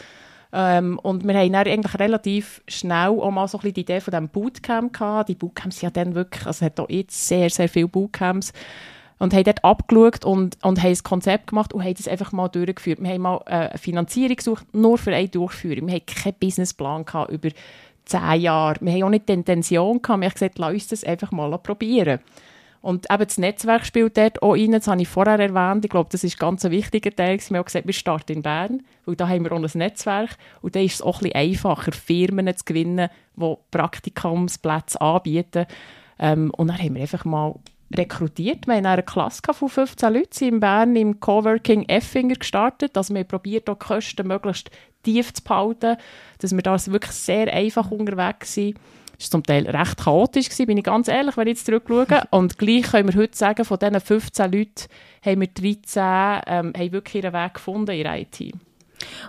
Ähm, 0.54 1.00
und 1.00 1.28
wir 1.28 1.38
haben 1.38 1.52
dann 1.52 1.68
eigentlich 1.68 2.00
relativ 2.00 2.62
schnell 2.68 3.10
auch 3.10 3.32
mal 3.32 3.48
so 3.48 3.58
ein 3.58 3.62
bisschen 3.62 3.74
die 3.74 3.82
Idee 3.82 4.00
von 4.00 4.12
diesem 4.12 4.30
Bootcamp 4.30 4.94
gehabt. 4.94 5.30
Die 5.30 5.36
Bootcamps 5.36 5.82
ja 5.82 5.90
dann 5.90 6.16
wirklich, 6.16 6.46
also 6.46 6.64
es 6.64 6.72
hat 6.72 6.80
auch 6.80 6.90
jetzt 6.90 7.28
sehr, 7.28 7.50
sehr 7.50 7.68
viele 7.68 7.90
Bootcamps 7.90 8.54
und 9.18 9.34
haben 9.34 9.44
dort 9.44 9.64
abgeschaut 9.64 10.26
und, 10.26 10.58
und 10.64 10.84
haben 10.84 10.92
ein 10.92 11.04
Konzept 11.04 11.48
gemacht 11.48 11.74
und 11.74 11.84
haben 11.84 11.94
das 11.94 12.08
einfach 12.08 12.32
mal 12.32 12.50
durchgeführt. 12.50 13.02
Wir 13.02 13.12
haben 13.12 13.22
mal 13.22 13.42
äh, 13.46 13.70
eine 13.70 13.78
Finanzierung 13.78 14.36
gesucht, 14.36 14.66
nur 14.74 14.98
für 14.98 15.14
eine 15.14 15.30
Durchführung. 15.30 15.88
Wir 15.88 15.96
hatten 15.96 16.06
keinen 16.06 16.36
Businessplan 16.40 17.06
gehabt 17.06 17.32
über 17.32 17.50
zehn 18.06 18.42
Jahre. 18.42 18.78
Wir 18.82 18.94
haben 18.94 19.04
auch 19.04 19.10
nicht 19.10 19.30
die 19.30 19.34
Intention 19.34 20.02
gehabt. 20.02 20.22
Wir 20.22 20.28
haben 20.28 20.34
gesagt, 20.34 20.58
lass 20.58 20.74
uns 20.74 20.88
das 20.88 21.04
einfach 21.04 21.32
mal 21.32 21.58
probieren. 21.58 22.20
Und 22.82 23.10
eben 23.10 23.24
das 23.24 23.40
Netzwerk 23.40 23.84
spielt 23.84 24.16
dort 24.16 24.44
auch 24.44 24.54
rein, 24.54 24.74
das 24.74 24.88
habe 24.88 25.02
ich 25.02 25.08
vorher 25.08 25.40
erwähnt. 25.40 25.84
Ich 25.84 25.90
glaube, 25.90 26.10
das 26.12 26.24
ist 26.24 26.38
ganz 26.38 26.64
ein 26.66 26.70
wichtiger 26.70 27.10
Teil. 27.10 27.40
Wir 27.40 27.58
haben 27.58 27.66
gesagt, 27.66 27.88
wir 27.88 27.94
starten 27.94 28.34
in 28.34 28.42
Bern, 28.44 28.84
weil 29.06 29.16
da 29.16 29.28
haben 29.28 29.44
wir 29.44 29.52
auch 29.54 29.58
ein 29.58 29.70
Netzwerk. 29.74 30.38
Und 30.62 30.76
da 30.76 30.80
ist 30.82 30.94
es 30.94 31.02
auch 31.02 31.16
ein 31.16 31.32
bisschen 31.32 31.36
einfacher, 31.36 31.92
Firmen 31.94 32.56
zu 32.56 32.64
gewinnen, 32.64 33.10
die 33.36 33.56
Praktikumsplätze 33.72 35.02
anbieten. 35.02 35.66
Ähm, 36.20 36.52
und 36.56 36.68
dann 36.68 36.78
haben 36.78 36.94
wir 36.94 37.02
einfach 37.02 37.26
mal 37.26 37.56
rekrutiert. 37.94 38.68
Wir 38.68 38.76
haben 38.76 38.86
eine 38.86 39.04
Klasse 39.04 39.42
von 39.52 39.70
15 39.70 40.14
Leuten 40.14 40.44
in 40.44 40.60
Bern 40.60 40.96
im 40.96 41.20
Coworking 41.20 41.84
Effinger 41.88 42.36
gestartet. 42.36 42.98
Also 42.98 43.14
wir 43.14 43.24
probiert, 43.24 43.68
die 43.68 43.76
Kosten 43.76 44.28
möglichst 44.28 44.72
tief 45.04 45.34
zu 45.34 45.44
behalten, 45.44 45.98
dass 46.40 46.56
wir 46.56 46.62
da 46.62 46.78
wirklich 46.88 47.12
sehr 47.12 47.54
einfach 47.54 47.92
unterwegs 47.92 48.54
sind. 48.54 48.78
Es 49.18 49.28
war 49.28 49.32
zum 49.32 49.44
Teil 49.44 49.70
recht 49.70 49.98
chaotisch, 49.98 50.50
gewesen, 50.50 50.66
bin 50.66 50.78
ich 50.78 50.84
ganz 50.84 51.08
ehrlich, 51.08 51.38
wenn 51.38 51.48
ich 51.48 51.58
jetzt 51.58 51.66
zurückschaue. 51.66 52.24
Und 52.32 52.58
gleich 52.58 52.84
können 52.84 53.14
wir 53.14 53.22
heute 53.22 53.38
sagen, 53.38 53.64
von 53.64 53.80
diesen 53.80 54.02
15 54.02 54.52
Leuten 54.52 54.86
haben 55.24 55.42
wir 55.42 55.48
13 55.48 56.42
ähm, 56.48 56.74
haben 56.76 56.92
wirklich 56.92 57.24
ihren 57.24 57.34
Weg 57.34 57.54
gefunden 57.54 57.92
in 57.92 58.06
IT. 58.06 58.54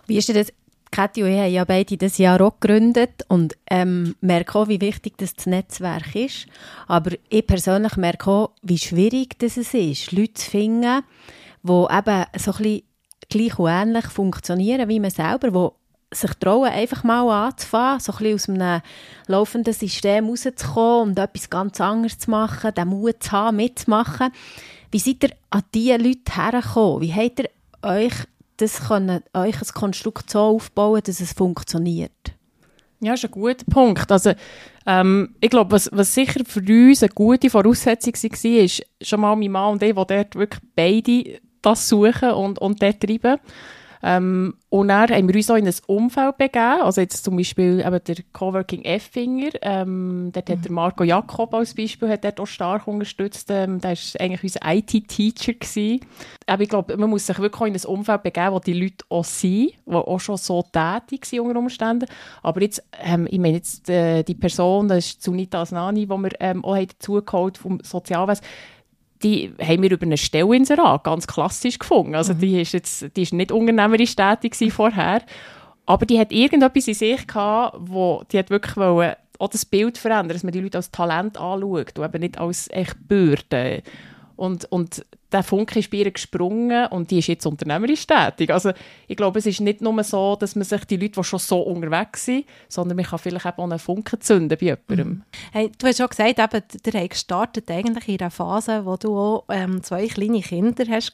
Wie 0.07 0.17
ist 0.17 0.35
das 0.35 0.53
Kathi 0.91 1.23
und 1.23 1.31
ich 1.31 1.39
haben 1.39 1.53
ja 1.53 1.65
beide 1.65 1.97
das 1.97 2.19
Jahr 2.19 2.41
auch 2.41 2.59
gegründet 2.61 3.25
und 3.29 3.57
ähm, 3.71 4.15
merke 4.21 4.59
auch, 4.59 4.69
wie 4.69 4.81
wichtig 4.81 5.19
das, 5.19 5.35
das 5.35 5.47
Netzwerk 5.47 6.15
ist. 6.15 6.47
Aber 6.87 7.13
ich 7.29 7.47
persönlich 7.47 7.97
merke 7.97 8.31
auch, 8.31 8.51
wie 8.63 8.79
schwierig 8.79 9.39
das 9.39 9.57
ist, 9.57 10.13
Leute 10.13 10.35
zu 10.35 10.51
finden, 10.51 11.03
die 11.63 11.71
eben 11.71 12.25
so 12.39 12.53
ein 12.53 12.59
bisschen 12.59 12.83
gleich 13.29 13.59
und 13.59 13.69
ähnlich 13.69 14.07
funktionieren 14.07 14.89
wie 14.89 15.01
man 15.01 15.11
selber, 15.11 15.51
die 15.51 16.17
sich 16.17 16.35
trauen, 16.35 16.71
einfach 16.71 17.05
mal 17.05 17.49
anzufangen, 17.49 18.01
so 18.01 18.13
ein 18.13 18.19
bisschen 18.19 18.35
aus 18.35 18.49
einem 18.49 18.83
laufenden 19.27 19.75
System 19.75 20.29
rauszukommen 20.29 21.11
und 21.11 21.19
etwas 21.19 21.51
ganz 21.51 21.81
anderes 21.81 22.19
zu 22.19 22.31
machen, 22.31 22.75
den 22.75 22.89
Mut 22.89 23.23
zu 23.23 23.33
haben, 23.33 23.57
mitzumachen. 23.57 24.31
Wie 24.91 24.99
seid 24.99 25.25
ihr 25.25 25.31
an 25.51 25.63
diese 25.75 25.97
Leute 25.97 26.33
hergekommen? 26.35 27.01
Wie 27.03 27.13
habt 27.13 27.41
ihr 27.41 27.51
euch 27.83 28.15
das 28.57 28.89
können, 28.89 29.23
euch 29.35 29.61
ein 29.61 29.69
Konstrukt 29.75 30.31
so 30.31 30.41
aufbauen, 30.41 31.03
dass 31.05 31.21
es 31.21 31.33
funktioniert? 31.33 32.13
Ja, 33.01 33.13
das 33.13 33.25
ist 33.25 33.31
ein 33.31 33.33
guter 33.33 33.65
Punkt. 33.71 34.11
Also, 34.11 34.33
ähm, 34.87 35.35
ich 35.41 35.51
glaube, 35.51 35.73
was, 35.73 35.91
was 35.93 36.15
sicher 36.15 36.41
für 36.47 36.61
uns 36.61 37.03
eine 37.03 37.13
gute 37.13 37.51
Voraussetzung 37.51 38.15
war, 38.15 38.65
ist 38.65 38.83
schon 39.03 39.21
mal 39.21 39.37
mein 39.37 39.51
Mann 39.51 39.73
und 39.73 39.83
ich, 39.83 39.95
die 39.95 40.07
dort 40.07 40.35
wirklich 40.35 40.63
beide 40.75 41.41
das 41.61 41.89
suchen 41.89 42.31
und, 42.31 42.59
und 42.59 42.83
dort 42.83 43.01
treiben. 43.01 43.39
Ähm, 44.03 44.55
und 44.69 44.89
dann 44.89 45.09
haben 45.11 45.29
wir 45.29 45.35
uns 45.35 45.51
auch 45.51 45.57
in 45.57 45.67
ein 45.67 45.75
Umfeld 45.87 46.37
begeben, 46.39 46.83
also 46.83 47.01
jetzt 47.01 47.25
zum 47.25 47.37
Beispiel 47.37 47.81
eben 47.81 48.01
der 48.05 48.17
Coworking 48.33 48.85
Effinger, 48.85 49.51
ähm, 49.63 50.31
dort 50.33 50.49
mhm. 50.49 50.53
hat 50.53 50.65
der 50.65 50.73
Marco 50.73 51.05
Jakob 51.05 51.55
als 51.55 51.75
Beispiel 51.75 52.09
hat 52.09 52.25
dort 52.25 52.41
auch 52.41 52.47
stark 52.47 52.87
unterstützt, 52.87 53.51
ähm, 53.51 53.81
der 53.81 53.93
war 53.93 54.21
eigentlich 54.21 54.43
unser 54.43 54.61
IT-Teacher 54.65 55.55
gewesen. 55.55 56.01
Aber 56.47 56.63
ich 56.63 56.69
glaube, 56.69 56.97
man 56.97 57.11
muss 57.11 57.27
sich 57.27 57.39
wirklich 57.39 57.61
auch 57.61 57.67
in 57.67 57.75
ein 57.75 57.85
Umfeld 57.85 58.23
begeben, 58.23 58.53
wo 58.53 58.61
die 58.61 58.73
Leute 58.73 59.05
auch 59.09 59.25
sind, 59.25 59.73
die 59.87 59.93
auch 59.93 60.21
schon 60.21 60.37
so 60.37 60.63
tätig 60.63 61.27
sind 61.27 61.41
unter 61.41 61.59
Umständen. 61.59 62.07
Aber 62.43 62.61
jetzt, 62.63 62.83
ähm, 63.03 63.27
ich 63.31 63.39
meine 63.39 63.57
jetzt 63.57 63.89
äh, 63.89 64.23
die 64.23 64.35
Person, 64.35 64.89
das 64.89 65.07
ist 65.07 65.23
Sunita 65.23 65.63
Asnani, 65.63 66.07
die 66.07 66.09
wir 66.09 66.31
ähm, 66.41 66.65
auch 66.65 66.77
dazugeholt 66.77 67.59
vom 67.59 67.81
Sozialwesen, 67.83 68.45
die 69.23 69.53
haben 69.61 69.83
wir 69.83 69.91
über 69.91 70.07
eine 70.07 70.17
Stellinserat 70.17 71.05
ganz 71.05 71.27
klassisch 71.27 71.79
gefunden. 71.79 72.15
Also 72.15 72.35
mhm. 72.35 72.39
die 72.39 72.61
ist 72.61 72.73
jetzt, 72.73 73.17
die 73.17 73.23
ist 73.23 73.33
nicht 73.33 73.53
unternehmerisch 73.53 74.17
tätig 74.17 74.57
vorher, 74.73 75.23
aber 75.87 76.05
die 76.07 76.19
hat 76.19 76.33
irgendetwas 76.33 76.89
in 76.89 76.95
sich 76.95 77.27
gehabt, 77.27 77.77
wo 77.79 78.23
die 78.31 78.39
hat 78.39 78.51
wirklich 78.51 78.77
wollen, 78.77 79.15
auch 79.39 79.49
das 79.49 79.65
Bild 79.65 79.99
verändern, 79.99 80.35
dass 80.35 80.43
man 80.43 80.53
die 80.53 80.61
Leute 80.61 80.79
als 80.79 80.91
Talent 80.91 81.39
anschaut 81.39 81.99
und 81.99 82.05
eben 82.05 82.21
nicht 82.21 82.39
als 82.39 82.69
echt 82.71 82.97
Bürde. 83.07 83.83
Und, 84.35 84.65
und 84.67 85.05
der 85.37 85.45
Funke 85.45 85.79
ist 85.79 85.91
bei 85.91 85.99
ihr 85.99 86.11
gesprungen 86.11 86.87
und 86.87 87.11
die 87.11 87.19
ist 87.19 87.29
jetzt 87.29 87.47
unternehmerisch 87.47 88.07
tätig. 88.07 88.51
Also 88.51 88.73
ich 89.07 89.17
glaube, 89.17 89.39
es 89.39 89.47
ist 89.47 89.61
nicht 89.61 89.81
nur 89.81 90.03
so, 90.03 90.37
dass 90.37 90.57
man 90.57 90.65
sich 90.65 90.85
die 90.85 90.97
Leute, 90.97 91.21
die 91.21 91.25
schon 91.25 91.39
so 91.39 91.61
unterwegs 91.61 92.25
sind, 92.25 92.47
sondern 92.69 92.97
man 92.97 93.05
kann 93.05 93.19
vielleicht 93.19 93.47
auch 93.47 93.59
einen 93.59 93.79
Funken 93.79 94.21
zünden 94.21 94.57
bei 94.59 94.67
jemandem. 94.67 95.09
Mhm. 95.09 95.23
Hey, 95.53 95.73
du 95.79 95.87
hast 95.87 95.99
schon 95.99 96.09
gesagt, 96.09 96.39
eben, 96.39 96.63
ihr 96.87 97.01
habt 97.01 97.11
gestartet 97.11 97.71
eigentlich 97.71 98.09
in 98.09 98.21
einer 98.21 98.31
Phase, 98.31 98.85
wo 98.85 98.97
du 98.97 99.17
auch 99.17 99.45
ähm, 99.51 99.83
zwei 99.83 100.07
kleine 100.07 100.41
Kinder 100.41 100.85
hast. 100.89 101.13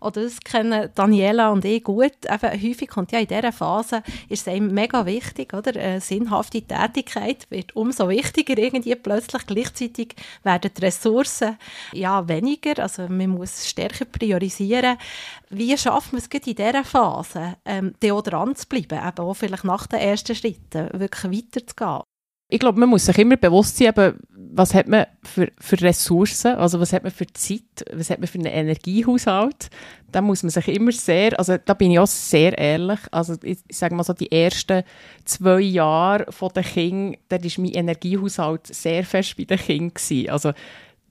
Oder 0.00 0.22
das 0.22 0.40
kennen 0.40 0.90
Daniela 0.94 1.50
und 1.50 1.64
ich 1.64 1.84
gut. 1.84 2.12
Eben, 2.24 2.62
häufig 2.62 2.88
kommt 2.88 3.12
ja 3.12 3.18
in 3.18 3.26
dieser 3.26 3.52
Phase 3.52 4.02
ist 4.28 4.46
es 4.46 4.52
einem 4.52 4.72
mega 4.72 5.06
wichtig, 5.06 5.54
oder? 5.54 5.78
Eine 5.78 6.00
sinnhafte 6.00 6.62
Tätigkeit 6.62 7.46
wird 7.50 7.76
umso 7.76 8.08
wichtiger 8.08 8.58
irgendwie 8.58 8.94
plötzlich. 8.94 9.46
Gleichzeitig 9.46 10.14
werden 10.42 10.70
die 10.76 10.80
Ressourcen 10.80 11.56
ja 11.92 12.26
weniger, 12.28 12.82
also 12.82 13.02
man 13.08 13.30
muss 13.30 13.43
stärker 13.46 14.04
priorisieren. 14.04 14.96
Wie 15.50 15.76
schafft 15.76 16.12
man 16.12 16.20
es 16.20 16.26
in 16.26 16.54
dieser 16.54 16.84
Phase, 16.84 17.56
ähm, 17.64 17.94
da 18.00 18.20
dran 18.20 18.54
zu 18.56 18.66
bleiben, 18.68 18.98
eben 18.98 19.24
auch 19.24 19.34
vielleicht 19.34 19.64
nach 19.64 19.86
den 19.86 20.00
ersten 20.00 20.34
Schritten 20.34 20.88
wirklich 20.92 21.32
weiterzugehen? 21.32 22.02
Ich 22.50 22.60
glaube, 22.60 22.78
man 22.78 22.90
muss 22.90 23.06
sich 23.06 23.18
immer 23.18 23.36
bewusst 23.36 23.78
sein, 23.78 23.88
eben, 23.88 24.20
was 24.28 24.74
hat 24.74 24.86
man 24.86 25.06
für, 25.24 25.50
für 25.58 25.80
Ressourcen, 25.80 26.54
also 26.54 26.78
was 26.78 26.92
hat 26.92 27.02
man 27.02 27.10
für 27.10 27.26
Zeit, 27.32 27.84
was 27.92 28.10
hat 28.10 28.18
man 28.18 28.28
für 28.28 28.38
einen 28.38 28.52
Energiehaushalt. 28.52 29.70
Da 30.12 30.20
muss 30.20 30.42
man 30.42 30.50
sich 30.50 30.68
immer 30.68 30.92
sehr, 30.92 31.36
also 31.38 31.56
da 31.56 31.74
bin 31.74 31.90
ich 31.90 31.98
auch 31.98 32.06
sehr 32.06 32.56
ehrlich, 32.56 33.00
also 33.10 33.34
ich, 33.42 33.58
ich 33.66 33.76
sage 33.76 33.94
mal 33.94 34.04
so, 34.04 34.12
die 34.12 34.30
ersten 34.30 34.84
zwei 35.24 35.60
Jahre 35.60 36.30
von 36.30 36.50
den 36.50 36.62
Kindern, 36.62 37.16
da 37.28 37.42
war 37.42 37.50
mein 37.58 37.72
Energiehaushalt 37.72 38.66
sehr 38.68 39.04
fest 39.04 39.36
bei 39.36 39.44
den 39.44 39.58
Kindern. 39.58 40.28
Also 40.28 40.52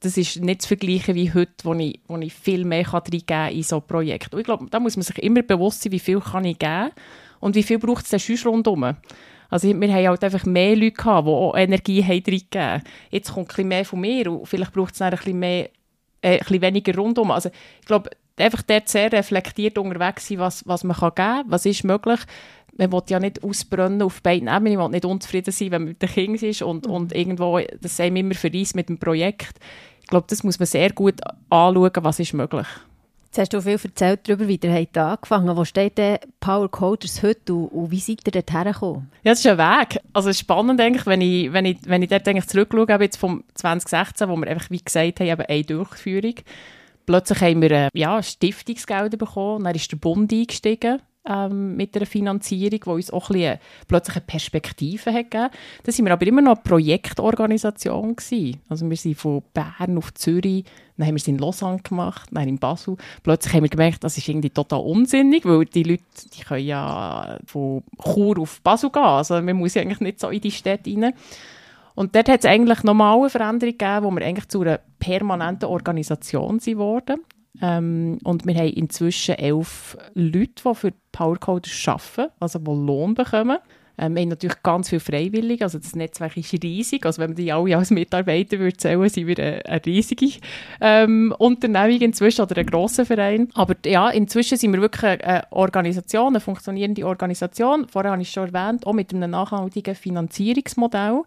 das 0.03 0.17
ist 0.17 0.41
nicht 0.41 0.61
zu 0.61 0.67
vergleichen 0.67 1.15
wie 1.15 1.33
heute, 1.33 1.53
wo 1.63 1.73
ich, 1.73 1.99
wo 2.07 2.17
ich 2.17 2.33
viel 2.33 2.65
mehr 2.65 2.91
reingeben 2.91 3.25
kann 3.25 3.53
in 3.53 3.63
so 3.63 3.77
ein 3.77 3.87
Projekt. 3.87 4.33
Und 4.33 4.39
ich 4.39 4.45
glaube, 4.45 4.67
da 4.69 4.79
muss 4.79 4.97
man 4.97 5.03
sich 5.03 5.17
immer 5.19 5.41
bewusst 5.41 5.81
sein, 5.81 5.91
wie 5.91 5.99
viel 5.99 6.19
kann 6.19 6.45
ich 6.45 6.59
geben 6.59 6.91
und 7.39 7.55
wie 7.55 7.63
viel 7.63 7.79
braucht 7.79 8.03
es 8.03 8.09
denn 8.11 8.19
sonst 8.19 8.45
rundherum. 8.45 8.95
Also 9.49 9.67
wir 9.67 9.93
haben 9.93 10.07
halt 10.07 10.23
einfach 10.23 10.45
mehr 10.45 10.75
Leute 10.75 10.93
gehabt, 10.93 11.27
die 11.27 11.31
auch 11.31 11.55
Energie 11.55 12.03
haben 12.03 12.23
reingegeben. 12.25 12.83
Jetzt 13.11 13.31
kommt 13.33 13.45
ein 13.45 13.47
bisschen 13.49 13.67
mehr 13.67 13.85
von 13.85 14.01
mir 14.01 14.31
und 14.31 14.47
vielleicht 14.47 14.73
braucht 14.73 14.95
es 14.95 15.01
ein 15.01 15.11
bisschen, 15.11 15.39
mehr, 15.39 15.69
äh, 16.21 16.33
ein 16.33 16.39
bisschen 16.39 16.61
weniger 16.61 16.95
rundum. 16.95 17.31
Also 17.31 17.49
ich 17.79 17.85
glaube, 17.85 18.09
einfach 18.37 18.63
dort 18.63 18.89
sehr 18.89 19.11
reflektiert 19.11 19.77
unterwegs 19.77 20.27
sein, 20.27 20.39
was, 20.39 20.67
was 20.67 20.83
man 20.83 20.97
kann 20.97 21.09
geben 21.09 21.15
kann, 21.15 21.45
was 21.47 21.65
ist 21.65 21.83
möglich. 21.83 22.19
Man 22.75 22.91
will 22.91 23.03
ja 23.07 23.19
nicht 23.19 23.43
ausbrennen 23.43 24.01
auf 24.01 24.23
beiden 24.23 24.47
Ebenen, 24.47 24.77
man 24.77 24.85
will 24.85 24.95
nicht 24.95 25.05
unzufrieden 25.05 25.51
sein, 25.51 25.71
wenn 25.71 25.83
man 25.83 25.89
mit 25.89 26.01
den 26.01 26.09
Kindern 26.09 26.49
ist 26.49 26.61
und, 26.63 26.87
und 26.87 27.11
mhm. 27.11 27.17
irgendwo 27.17 27.59
das 27.79 27.99
einem 27.99 28.15
immer 28.15 28.33
verreist 28.33 28.75
mit 28.75 28.89
dem 28.89 28.97
Projekt. 28.97 29.59
Ich 30.13 30.15
glaube, 30.15 30.27
das 30.29 30.43
muss 30.43 30.59
man 30.59 30.67
sehr 30.67 30.91
gut 30.91 31.15
anschauen, 31.49 31.91
was 32.01 32.19
ist 32.19 32.35
möglich. 32.35 32.67
Jetzt 33.25 33.39
hast 33.39 33.53
du 33.53 33.61
viel 33.63 33.79
erzählt 33.83 34.19
darüber, 34.29 34.47
wie 34.47 34.59
ihr 34.61 34.71
habt 34.71 34.95
angefangen 34.95 35.57
Wo 35.57 35.65
steht 35.65 35.97
denn 35.97 36.19
Power 36.39 36.69
Coders 36.69 37.23
heute 37.23 37.55
und, 37.55 37.69
und 37.69 37.89
wie 37.89 37.99
seid 37.99 38.19
ihr 38.23 38.31
dort 38.31 38.53
hergekommen? 38.53 39.09
Ja, 39.23 39.31
das 39.31 39.39
ist 39.39 39.47
ein 39.47 39.57
Weg. 39.57 39.99
Also 40.13 40.29
es 40.29 40.35
ist 40.35 40.41
spannend, 40.41 40.79
eigentlich, 40.79 41.07
wenn 41.07 41.21
ich, 41.21 41.51
wenn 41.51 41.65
ich, 41.65 41.77
wenn 41.87 42.03
ich 42.03 42.09
dort 42.09 42.27
eigentlich 42.27 42.45
zurückschaue, 42.45 43.01
jetzt 43.01 43.17
vom 43.17 43.43
2016, 43.55 44.29
wo 44.29 44.35
wir 44.35 44.45
einfach, 44.45 44.69
wie 44.69 44.83
gesagt 44.83 45.19
haben, 45.19 45.27
eben 45.29 45.41
eine 45.41 45.63
Durchführung. 45.63 46.35
Plötzlich 47.07 47.41
haben 47.41 47.63
wir 47.63 47.71
äh, 47.71 47.89
ja, 47.95 48.21
Stiftungsgelder 48.21 49.17
bekommen, 49.17 49.63
dann 49.63 49.73
ist 49.73 49.91
der 49.91 49.97
Bund 49.97 50.31
eingestiegen 50.31 51.01
ähm, 51.27 51.75
mit 51.75 51.95
einer 51.95 52.05
Finanzierung, 52.05 52.79
die 52.83 52.89
uns 52.89 53.11
auch 53.11 53.29
ein 53.29 53.33
bisschen, 53.33 53.59
plötzlich 53.87 54.15
eine 54.17 54.25
Perspektive 54.25 55.13
hat 55.13 55.31
gegeben. 55.31 55.49
Da 55.83 55.91
waren 55.91 56.05
wir 56.05 56.13
aber 56.13 56.27
immer 56.27 56.41
noch 56.41 56.55
eine 56.55 56.61
Projektorganisation. 56.63 58.15
Gewesen. 58.15 58.61
Also 58.69 58.89
wir 58.89 58.97
sind 58.97 59.15
von 59.15 59.43
Bern 59.53 59.97
auf 59.97 60.13
Zürich, 60.13 60.65
dann 60.97 61.07
haben 61.07 61.15
wir 61.15 61.19
es 61.19 61.27
in 61.27 61.37
Lausanne 61.37 61.79
gemacht, 61.79 62.29
dann 62.31 62.47
in 62.47 62.59
Basel. 62.59 62.97
Plötzlich 63.23 63.53
haben 63.53 63.63
wir 63.63 63.69
gemerkt, 63.69 64.03
das 64.03 64.17
ist 64.17 64.27
irgendwie 64.27 64.49
total 64.49 64.81
unsinnig, 64.81 65.45
weil 65.45 65.65
die 65.65 65.83
Leute, 65.83 66.03
die 66.35 66.43
können 66.43 66.65
ja 66.65 67.39
von 67.45 67.83
Chur 68.03 68.39
auf 68.39 68.61
Basel 68.61 68.89
gehen. 68.89 69.01
Also 69.01 69.41
man 69.41 69.55
muss 69.55 69.73
ja 69.73 69.81
eigentlich 69.81 70.01
nicht 70.01 70.19
so 70.19 70.29
in 70.29 70.41
die 70.41 70.51
Städte 70.51 70.91
rein. 70.91 71.13
Und 71.95 72.15
dort 72.15 72.29
hat 72.29 72.39
es 72.39 72.45
eigentlich 72.45 72.83
nochmal 72.83 73.19
eine 73.19 73.29
Veränderung 73.29 73.77
gegeben, 73.77 74.03
wo 74.03 74.11
wir 74.11 74.25
eigentlich 74.25 74.47
zu 74.47 74.61
einer 74.61 74.79
permanenten 74.99 75.69
Organisation 75.69 76.59
sind 76.59 76.77
worden. 76.77 77.21
Ähm, 77.61 78.19
und 78.23 78.45
wir 78.45 78.55
haben 78.55 78.73
inzwischen 78.73 79.35
elf 79.35 79.97
Leute, 80.13 80.63
die 80.65 80.75
für 80.75 80.93
Powercoders 81.11 81.87
arbeiten, 81.87 82.31
also 82.39 82.59
die 82.59 82.71
Lohn 82.71 83.13
bekommen. 83.13 83.57
Ähm, 83.97 84.15
wir 84.15 84.23
haben 84.23 84.29
natürlich 84.29 84.63
ganz 84.63 84.89
viele 84.89 84.99
Freiwillige, 84.99 85.63
also 85.63 85.77
das 85.77 85.95
Netzwerk 85.95 86.35
ist 86.37 86.51
riesig. 86.63 87.05
Also 87.05 87.21
wenn 87.21 87.31
man 87.31 87.37
die 87.37 87.51
alle 87.51 87.77
als 87.77 87.91
Mitarbeiter 87.91 88.57
würde 88.59 88.77
zählen, 88.77 89.07
sind 89.07 89.27
wir 89.27 89.37
eine, 89.37 89.65
eine 89.65 89.85
riesige 89.85 90.39
ähm, 90.81 91.33
Unternehmung 91.37 92.01
inzwischen 92.01 92.41
oder 92.41 92.57
ein 92.57 92.65
grosser 92.65 93.05
Verein. 93.05 93.49
Aber 93.53 93.75
ja, 93.85 94.09
inzwischen 94.09 94.57
sind 94.57 94.73
wir 94.73 94.81
wirklich 94.81 95.03
eine 95.03 95.43
Organisation, 95.51 96.29
eine 96.29 96.39
funktionierende 96.39 97.05
Organisation. 97.05 97.87
Vorher 97.87 98.11
habe 98.11 98.21
ich 98.21 98.31
schon 98.31 98.53
erwähnt, 98.53 98.87
auch 98.87 98.93
mit 98.93 99.13
einem 99.13 99.29
nachhaltigen 99.29 99.95
Finanzierungsmodell. 99.95 101.21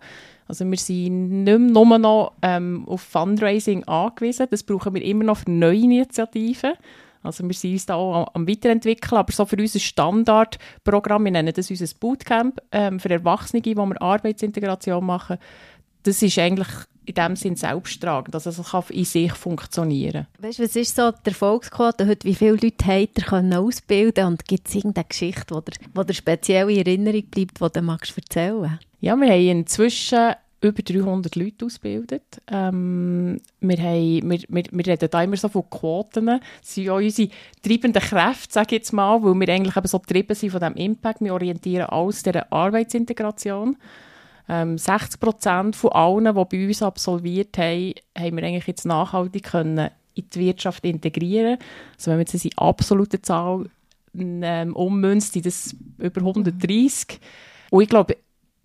Also 0.49 0.65
wir 0.65 0.79
sind 0.79 1.45
nicht 1.45 1.59
mehr 1.59 1.59
nur 1.59 1.99
noch 1.99 2.33
ähm, 2.43 2.85
auf 2.87 3.01
Fundraising 3.03 3.85
angewiesen, 3.85 4.47
das 4.51 4.63
brauchen 4.63 4.95
wir 4.95 5.03
immer 5.03 5.25
noch 5.25 5.39
für 5.39 5.51
neue 5.51 5.79
Initiativen. 5.79 6.75
Also 7.23 7.45
wir 7.45 7.55
sind 7.55 7.73
uns 7.73 7.87
da 7.87 7.97
auch 7.97 8.29
am 8.35 8.49
weiterentwickeln, 8.49 9.19
aber 9.19 9.33
so 9.33 9.45
für 9.45 9.57
unser 9.57 9.81
Standardprogramm, 9.81 11.25
wir 11.25 11.33
nennen 11.33 11.53
das 11.53 11.71
unser 11.71 11.93
Bootcamp 11.99 12.61
ähm, 12.71 13.01
für 13.01 13.11
Erwachsene, 13.11 13.63
wo 13.77 13.85
wir 13.87 14.01
Arbeitsintegration 14.01 15.05
machen, 15.05 15.39
das 16.07 16.23
ist 16.23 16.39
eigentlich 16.39 16.69
in 17.07 17.15
dem 17.15 17.37
Sinn 17.37 17.57
selbsttragend, 17.57 18.35
also 18.35 18.51
es 18.51 18.71
kann 18.71 18.85
in 18.91 19.05
sich 19.05 19.33
funktionieren. 19.33 20.27
Weißt 20.41 20.59
du, 20.59 20.65
was 20.65 20.75
ist 20.75 20.97
so 20.97 21.13
die 21.13 21.29
Erfolgsquote 21.29 22.07
heute? 22.07 22.27
Wie 22.27 22.35
viele 22.35 22.53
Leute 22.53 22.85
habt 22.85 23.19
ihr 23.19 23.25
können 23.25 23.55
ausbilden 23.55 24.27
und 24.27 24.45
gibt 24.45 24.69
es 24.69 24.75
irgendeine 24.75 25.07
Geschichte, 25.09 25.63
die 25.67 25.71
dir, 25.71 26.05
dir 26.05 26.15
speziell 26.15 26.71
in 26.71 26.79
Erinnerung 26.79 27.23
bleibt, 27.27 27.61
die 27.61 27.73
du 27.73 27.83
magst 27.83 28.17
erzählen 28.17 28.79
Ja, 29.01 29.15
wir 29.17 29.29
haben 29.29 29.49
inzwischen 29.49 30.35
über 30.61 30.83
300 30.83 31.37
Leute 31.37 31.67
ausgebildet. 31.67 32.43
Ähm, 32.51 33.41
wir, 33.61 33.77
haben, 33.77 34.31
wir, 34.31 34.41
wir, 34.49 34.65
wir 34.71 34.87
reden 34.87 35.09
da 35.11 35.23
immer 35.23 35.37
so 35.37 35.49
von 35.49 35.69
Quoten. 35.71 36.27
Das 36.27 36.41
sind 36.63 36.85
ja 36.85 36.95
unsere 36.95 37.29
treibenden 37.63 38.03
Kräfte, 38.03 38.53
sage 38.53 38.67
ich 38.75 38.81
jetzt 38.81 38.93
mal, 38.93 39.23
weil 39.23 39.35
wir 39.35 39.55
eigentlich 39.55 39.77
eben 39.77 39.87
so 39.87 39.99
getrieben 39.99 40.35
sind 40.35 40.51
von 40.51 40.61
diesem 40.61 40.75
Impact. 40.75 41.21
Wir 41.21 41.35
orientieren 41.35 41.89
alles 41.89 42.23
der 42.23 42.51
Arbeitsintegration. 42.53 43.77
Ähm, 44.49 44.79
60 44.79 45.21
Prozent 45.21 45.77
von 45.77 45.93
allen, 45.93 46.25
die 46.25 46.45
bei 46.57 46.67
uns 46.67 46.83
absolviert 46.83 47.59
haben, 47.59 47.95
haben 48.17 48.37
wir 48.37 48.45
eigentlich 48.45 48.67
jetzt 48.67 48.87
nachhaltig 48.87 49.45
können 49.45 49.91
in 50.15 50.31
die 50.31 50.41
Wirtschaft 50.41 50.85
integrieren. 50.85 51.59
Also 51.97 52.11
wenn 52.11 52.19
wir 52.19 52.27
jetzt 52.27 52.45
in 52.45 52.57
absolute 52.57 53.21
Zahl 53.21 53.69
ähm, 54.19 54.75
ummünzt, 54.75 55.35
sind 55.35 55.47
das 55.47 55.75
über 55.99 56.21
130. 56.21 57.21
Und 57.71 57.83
ich 57.83 57.89
glaube, 57.89 58.17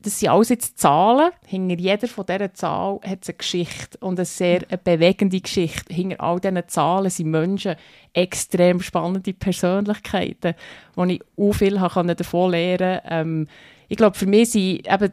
das 0.02 0.20
sind 0.20 0.30
alles 0.30 0.50
jetzt 0.50 0.80
Zahlen. 0.80 1.32
Hinter 1.46 1.76
jeder 1.76 2.08
von 2.08 2.26
dieser 2.26 2.54
Zahl 2.54 3.00
hat 3.04 3.20
es 3.22 3.30
eine 3.30 3.38
Geschichte 3.38 3.98
und 4.00 4.18
eine 4.18 4.26
sehr 4.26 4.62
eine 4.68 4.78
bewegende 4.78 5.40
Geschichte. 5.40 5.94
Hinter 5.94 6.22
all 6.22 6.40
diesen 6.40 6.68
Zahlen 6.68 7.10
sind 7.10 7.30
Menschen 7.30 7.76
extrem 8.14 8.82
spannende 8.82 9.34
Persönlichkeiten, 9.34 10.56
wo 10.96 11.04
ich 11.04 11.22
auch 11.38 11.52
viel 11.52 11.76
davon 11.76 12.52
lernen 12.52 13.00
konnte. 13.00 13.02
Ähm, 13.10 13.48
ich 13.90 13.98
glaube, 13.98 14.18
für 14.18 14.26
mich 14.26 14.52
sind 14.52 14.88
eben 14.88 15.12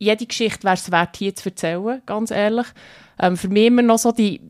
jede 0.00 0.26
Geschichte 0.26 0.64
wäre 0.64 0.74
es 0.74 0.90
wert, 0.90 1.16
hier 1.16 1.34
zu 1.34 1.50
erzählen, 1.50 2.02
ganz 2.06 2.30
ehrlich. 2.30 2.66
Ähm, 3.18 3.36
für 3.36 3.48
mich 3.48 3.66
immer 3.66 3.82
noch 3.82 3.98
so 3.98 4.12
die, 4.12 4.40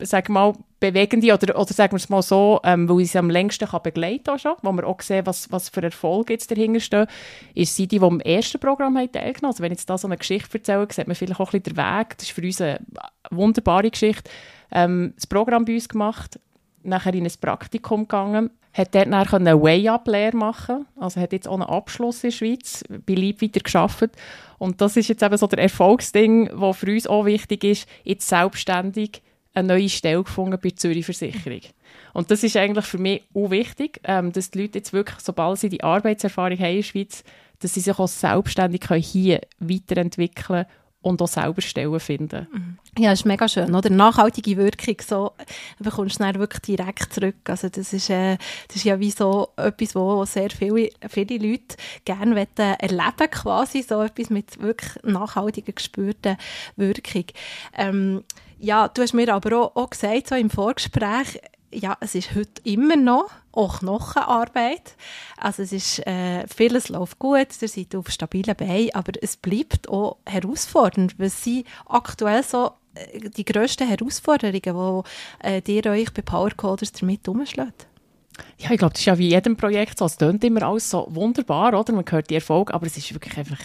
sag 0.00 0.28
mal, 0.28 0.52
bewegende, 0.80 1.32
oder, 1.32 1.58
oder 1.58 1.72
sagen 1.72 1.92
wir 1.92 1.96
es 1.96 2.08
mal 2.08 2.22
so, 2.22 2.60
ähm, 2.64 2.88
weil 2.88 3.00
ich 3.00 3.12
sie 3.12 3.18
am 3.18 3.30
längsten 3.30 3.68
kann 3.68 3.82
begleiten 3.82 4.24
kann 4.24 4.38
schon, 4.38 4.56
wo 4.62 4.72
wir 4.72 4.86
auch 4.86 5.00
sehen, 5.00 5.24
was, 5.24 5.50
was 5.50 5.68
für 5.68 5.82
Erfolge 5.82 6.34
jetzt 6.34 6.50
dahinter 6.50 6.80
stehen, 6.80 7.06
ist 7.54 7.76
sie 7.76 7.86
die, 7.86 7.98
die 7.98 8.04
am 8.04 8.20
ersten 8.20 8.58
Programm 8.58 8.98
haben 8.98 9.10
teilgenommen 9.10 9.52
Also 9.52 9.62
wenn 9.62 9.72
ich 9.72 9.78
jetzt 9.78 9.88
da 9.88 9.96
so 9.96 10.08
eine 10.08 10.18
Geschichte 10.18 10.58
erzähle, 10.58 10.86
sieht 10.90 11.06
man 11.06 11.14
vielleicht 11.14 11.40
auch 11.40 11.52
ein 11.52 11.62
bisschen 11.62 11.76
den 11.76 11.98
Weg. 11.98 12.18
Das 12.18 12.28
ist 12.28 12.34
für 12.34 12.42
uns 12.42 12.60
eine 12.60 12.80
wunderbare 13.30 13.90
Geschichte. 13.90 14.28
Ähm, 14.72 15.12
das 15.14 15.26
Programm 15.26 15.64
bei 15.64 15.74
uns 15.74 15.88
gemacht, 15.88 16.38
nachher 16.82 17.14
in 17.14 17.24
ein 17.24 17.32
Praktikum 17.40 18.02
gegangen, 18.02 18.50
hat 18.76 18.94
dort 18.94 19.06
eine 19.06 19.62
Way-Up-Lehre 19.62 20.36
machen 20.36 20.86
also 20.96 21.20
hat 21.20 21.32
jetzt 21.32 21.48
auch 21.48 21.54
einen 21.54 21.62
Abschluss 21.62 22.22
in 22.22 22.30
der 22.30 22.36
Schweiz, 22.36 22.84
bei 23.06 23.14
Leib 23.14 23.42
weiter 23.42 23.60
geschafft 23.60 24.10
und 24.58 24.80
das 24.80 24.96
ist 24.96 25.08
jetzt 25.08 25.22
eben 25.22 25.36
so 25.36 25.46
der 25.46 25.60
Erfolgsding, 25.60 26.50
was 26.52 26.78
für 26.78 26.92
uns 26.92 27.06
auch 27.06 27.24
wichtig 27.24 27.64
ist, 27.64 27.88
jetzt 28.04 28.28
selbstständig 28.28 29.22
eine 29.54 29.68
neue 29.68 29.88
Stelle 29.88 30.22
gefunden 30.22 30.58
bei 30.62 30.68
der 30.68 30.76
Zürich 30.76 31.04
Versicherung. 31.04 31.60
Und 32.12 32.30
das 32.30 32.42
ist 32.42 32.56
eigentlich 32.56 32.84
für 32.84 32.98
mich 32.98 33.22
auch 33.34 33.50
wichtig, 33.50 34.00
ähm, 34.04 34.32
dass 34.32 34.50
die 34.50 34.62
Leute 34.62 34.78
jetzt 34.78 34.92
wirklich, 34.92 35.20
sobald 35.20 35.58
sie 35.58 35.68
die 35.68 35.82
Arbeitserfahrung 35.82 36.58
haben 36.58 36.70
in 36.70 36.76
der 36.76 36.82
Schweiz, 36.82 37.24
dass 37.60 37.74
sie 37.74 37.80
sich 37.80 37.98
auch 37.98 38.08
selbstständig 38.08 38.82
hier 39.02 39.40
weiterentwickeln 39.58 40.34
können 40.44 40.66
und 41.06 41.22
auch 41.22 41.28
selber 41.28 41.62
Stellen 41.62 42.00
finden. 42.00 42.46
Mhm. 42.52 42.78
Ja, 42.98 43.10
das 43.10 43.20
ist 43.20 43.26
mega 43.26 43.46
schön, 43.46 43.74
oder? 43.74 43.90
Nachhaltige 43.90 44.56
Wirkung, 44.56 44.96
so 45.06 45.32
bekommst 45.78 46.18
du 46.18 46.24
dann 46.24 46.38
wirklich 46.38 46.62
direkt 46.62 47.12
zurück. 47.12 47.36
Also 47.48 47.68
das 47.68 47.92
ist, 47.92 48.10
äh, 48.10 48.38
das 48.68 48.76
ist 48.76 48.84
ja 48.84 48.98
wie 48.98 49.10
so 49.10 49.48
etwas, 49.56 49.94
wo 49.94 50.24
sehr 50.24 50.50
viele, 50.50 50.90
viele 51.08 51.36
Leute 51.38 51.76
gerne 52.04 52.46
erleben 52.56 53.30
quasi, 53.30 53.82
so 53.82 54.02
etwas 54.02 54.30
mit 54.30 54.60
wirklich 54.60 54.92
nachhaltiger 55.04 55.72
gespürter 55.72 56.36
Wirkung. 56.76 57.26
Ähm, 57.76 58.24
ja, 58.58 58.88
du 58.88 59.02
hast 59.02 59.12
mir 59.12 59.32
aber 59.32 59.58
auch, 59.58 59.76
auch 59.76 59.90
gesagt, 59.90 60.28
so 60.28 60.34
im 60.34 60.48
Vorgespräch, 60.48 61.38
ja, 61.76 61.96
es 62.00 62.14
ist 62.14 62.34
heute 62.34 62.62
immer 62.64 62.96
noch 62.96 63.30
auch 63.52 63.80
Knochenarbeit. 63.80 64.96
Also 65.36 65.62
es 65.62 65.72
ist, 65.72 66.06
äh, 66.06 66.46
vieles 66.48 66.88
läuft 66.88 67.18
gut, 67.18 67.48
ihr 67.60 67.68
seid 67.68 67.94
auf 67.94 68.10
stabilen 68.10 68.56
Beinen, 68.56 68.94
aber 68.94 69.12
es 69.20 69.36
bleibt 69.36 69.88
auch 69.88 70.16
herausfordernd, 70.26 71.18
was 71.18 71.44
sind 71.44 71.66
aktuell 71.86 72.42
so 72.42 72.70
äh, 72.94 73.28
die 73.30 73.44
grössten 73.44 73.88
Herausforderungen, 73.88 75.04
die 75.66 75.72
äh, 75.72 75.76
ihr 75.76 75.90
euch 75.90 76.12
bei 76.12 76.22
Powercoders 76.22 76.92
damit 76.92 77.28
umschlägt? 77.28 77.86
Ja, 78.58 78.70
ich 78.70 78.78
glaube, 78.78 78.92
das 78.92 79.00
ist 79.00 79.06
ja 79.06 79.18
wie 79.18 79.28
jedem 79.28 79.56
Projekt 79.56 79.98
so. 79.98 80.04
Es 80.04 80.18
klingt 80.18 80.44
immer 80.44 80.62
alles 80.62 80.90
so 80.90 81.06
wunderbar, 81.10 81.78
oder? 81.78 81.92
Man 81.92 82.04
hört 82.08 82.30
die 82.30 82.34
Erfolge, 82.34 82.74
aber 82.74 82.86
es 82.86 82.96
ist 82.96 83.12
wirklich 83.14 83.36
einfach 83.36 83.60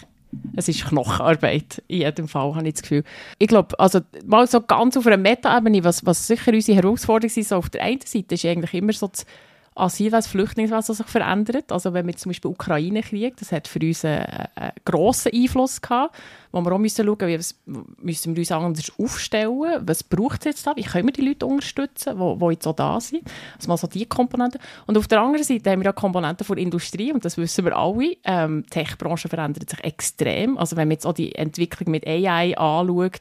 es 0.56 0.68
ist 0.68 0.86
Knochenarbeit, 0.86 1.82
in 1.88 2.00
jedem 2.00 2.28
Fall, 2.28 2.54
habe 2.54 2.66
ich 2.66 2.74
das 2.74 2.82
Gefühl. 2.82 3.04
Ich 3.38 3.48
glaube, 3.48 3.78
also 3.78 4.00
mal 4.24 4.46
so 4.46 4.60
ganz 4.60 4.96
auf 4.96 5.06
einer 5.06 5.16
Meta-Ebene, 5.16 5.84
was, 5.84 6.04
was 6.06 6.26
sicher 6.26 6.52
unsere 6.52 6.82
Herausforderung 6.82 7.34
ist, 7.34 7.48
so 7.48 7.56
auf 7.56 7.70
der 7.70 7.82
einen 7.82 8.00
Seite 8.04 8.34
ist 8.34 8.44
eigentlich 8.44 8.74
immer 8.74 8.92
so 8.92 9.08
das 9.08 9.26
Asylwesen, 9.74 10.30
Flüchtlingswesen 10.30 10.94
sich 10.94 11.06
verändert. 11.06 11.72
Also 11.72 11.94
wenn 11.94 12.06
wir 12.06 12.16
zum 12.16 12.30
Beispiel 12.30 12.50
Ukraine-Krieg, 12.50 13.36
das 13.36 13.52
hat 13.52 13.68
für 13.68 13.80
uns 13.80 14.04
einen, 14.04 14.24
einen 14.54 14.72
grossen 14.84 15.32
Einfluss 15.32 15.80
gehabt, 15.80 16.14
wo 16.52 16.60
wir 16.60 16.72
auch 16.72 16.78
müssen 16.78 17.06
schauen 17.06 17.30
müssen, 17.30 17.56
müssen 17.98 18.36
wir 18.36 18.40
uns 18.42 18.52
anders 18.52 18.92
aufstellen, 18.98 19.80
was 19.86 20.04
braucht 20.04 20.40
es 20.40 20.44
jetzt 20.44 20.66
da, 20.66 20.76
wie 20.76 20.82
können 20.82 21.08
wir 21.08 21.12
die 21.12 21.26
Leute 21.26 21.46
unterstützen, 21.46 22.18
die, 22.18 22.46
jetzt 22.50 22.66
auch 22.66 22.76
da 22.76 23.00
sind. 23.00 23.22
Also 23.56 23.68
mal 23.68 23.78
so 23.78 23.86
die 23.86 24.04
Komponenten. 24.04 24.60
Und 24.86 24.98
auf 24.98 25.08
der 25.08 25.20
anderen 25.20 25.44
Seite 25.44 25.70
haben 25.70 25.80
wir 25.80 25.86
ja 25.86 25.92
Komponenten 25.92 26.46
von 26.46 26.58
Industrie 26.58 27.12
und 27.12 27.24
das 27.24 27.38
wissen 27.38 27.64
wir 27.64 27.76
alle. 27.76 28.16
Ähm, 28.24 28.64
die 28.64 28.70
Tech-Branche 28.70 29.28
verändert 29.28 29.70
sich 29.70 29.82
extrem. 29.82 30.58
Also 30.58 30.76
wenn 30.76 30.88
man 30.88 30.92
jetzt 30.92 31.06
auch 31.06 31.14
die 31.14 31.34
Entwicklung 31.34 31.90
mit 31.90 32.06
AI 32.06 32.56
anschaut, 32.58 33.20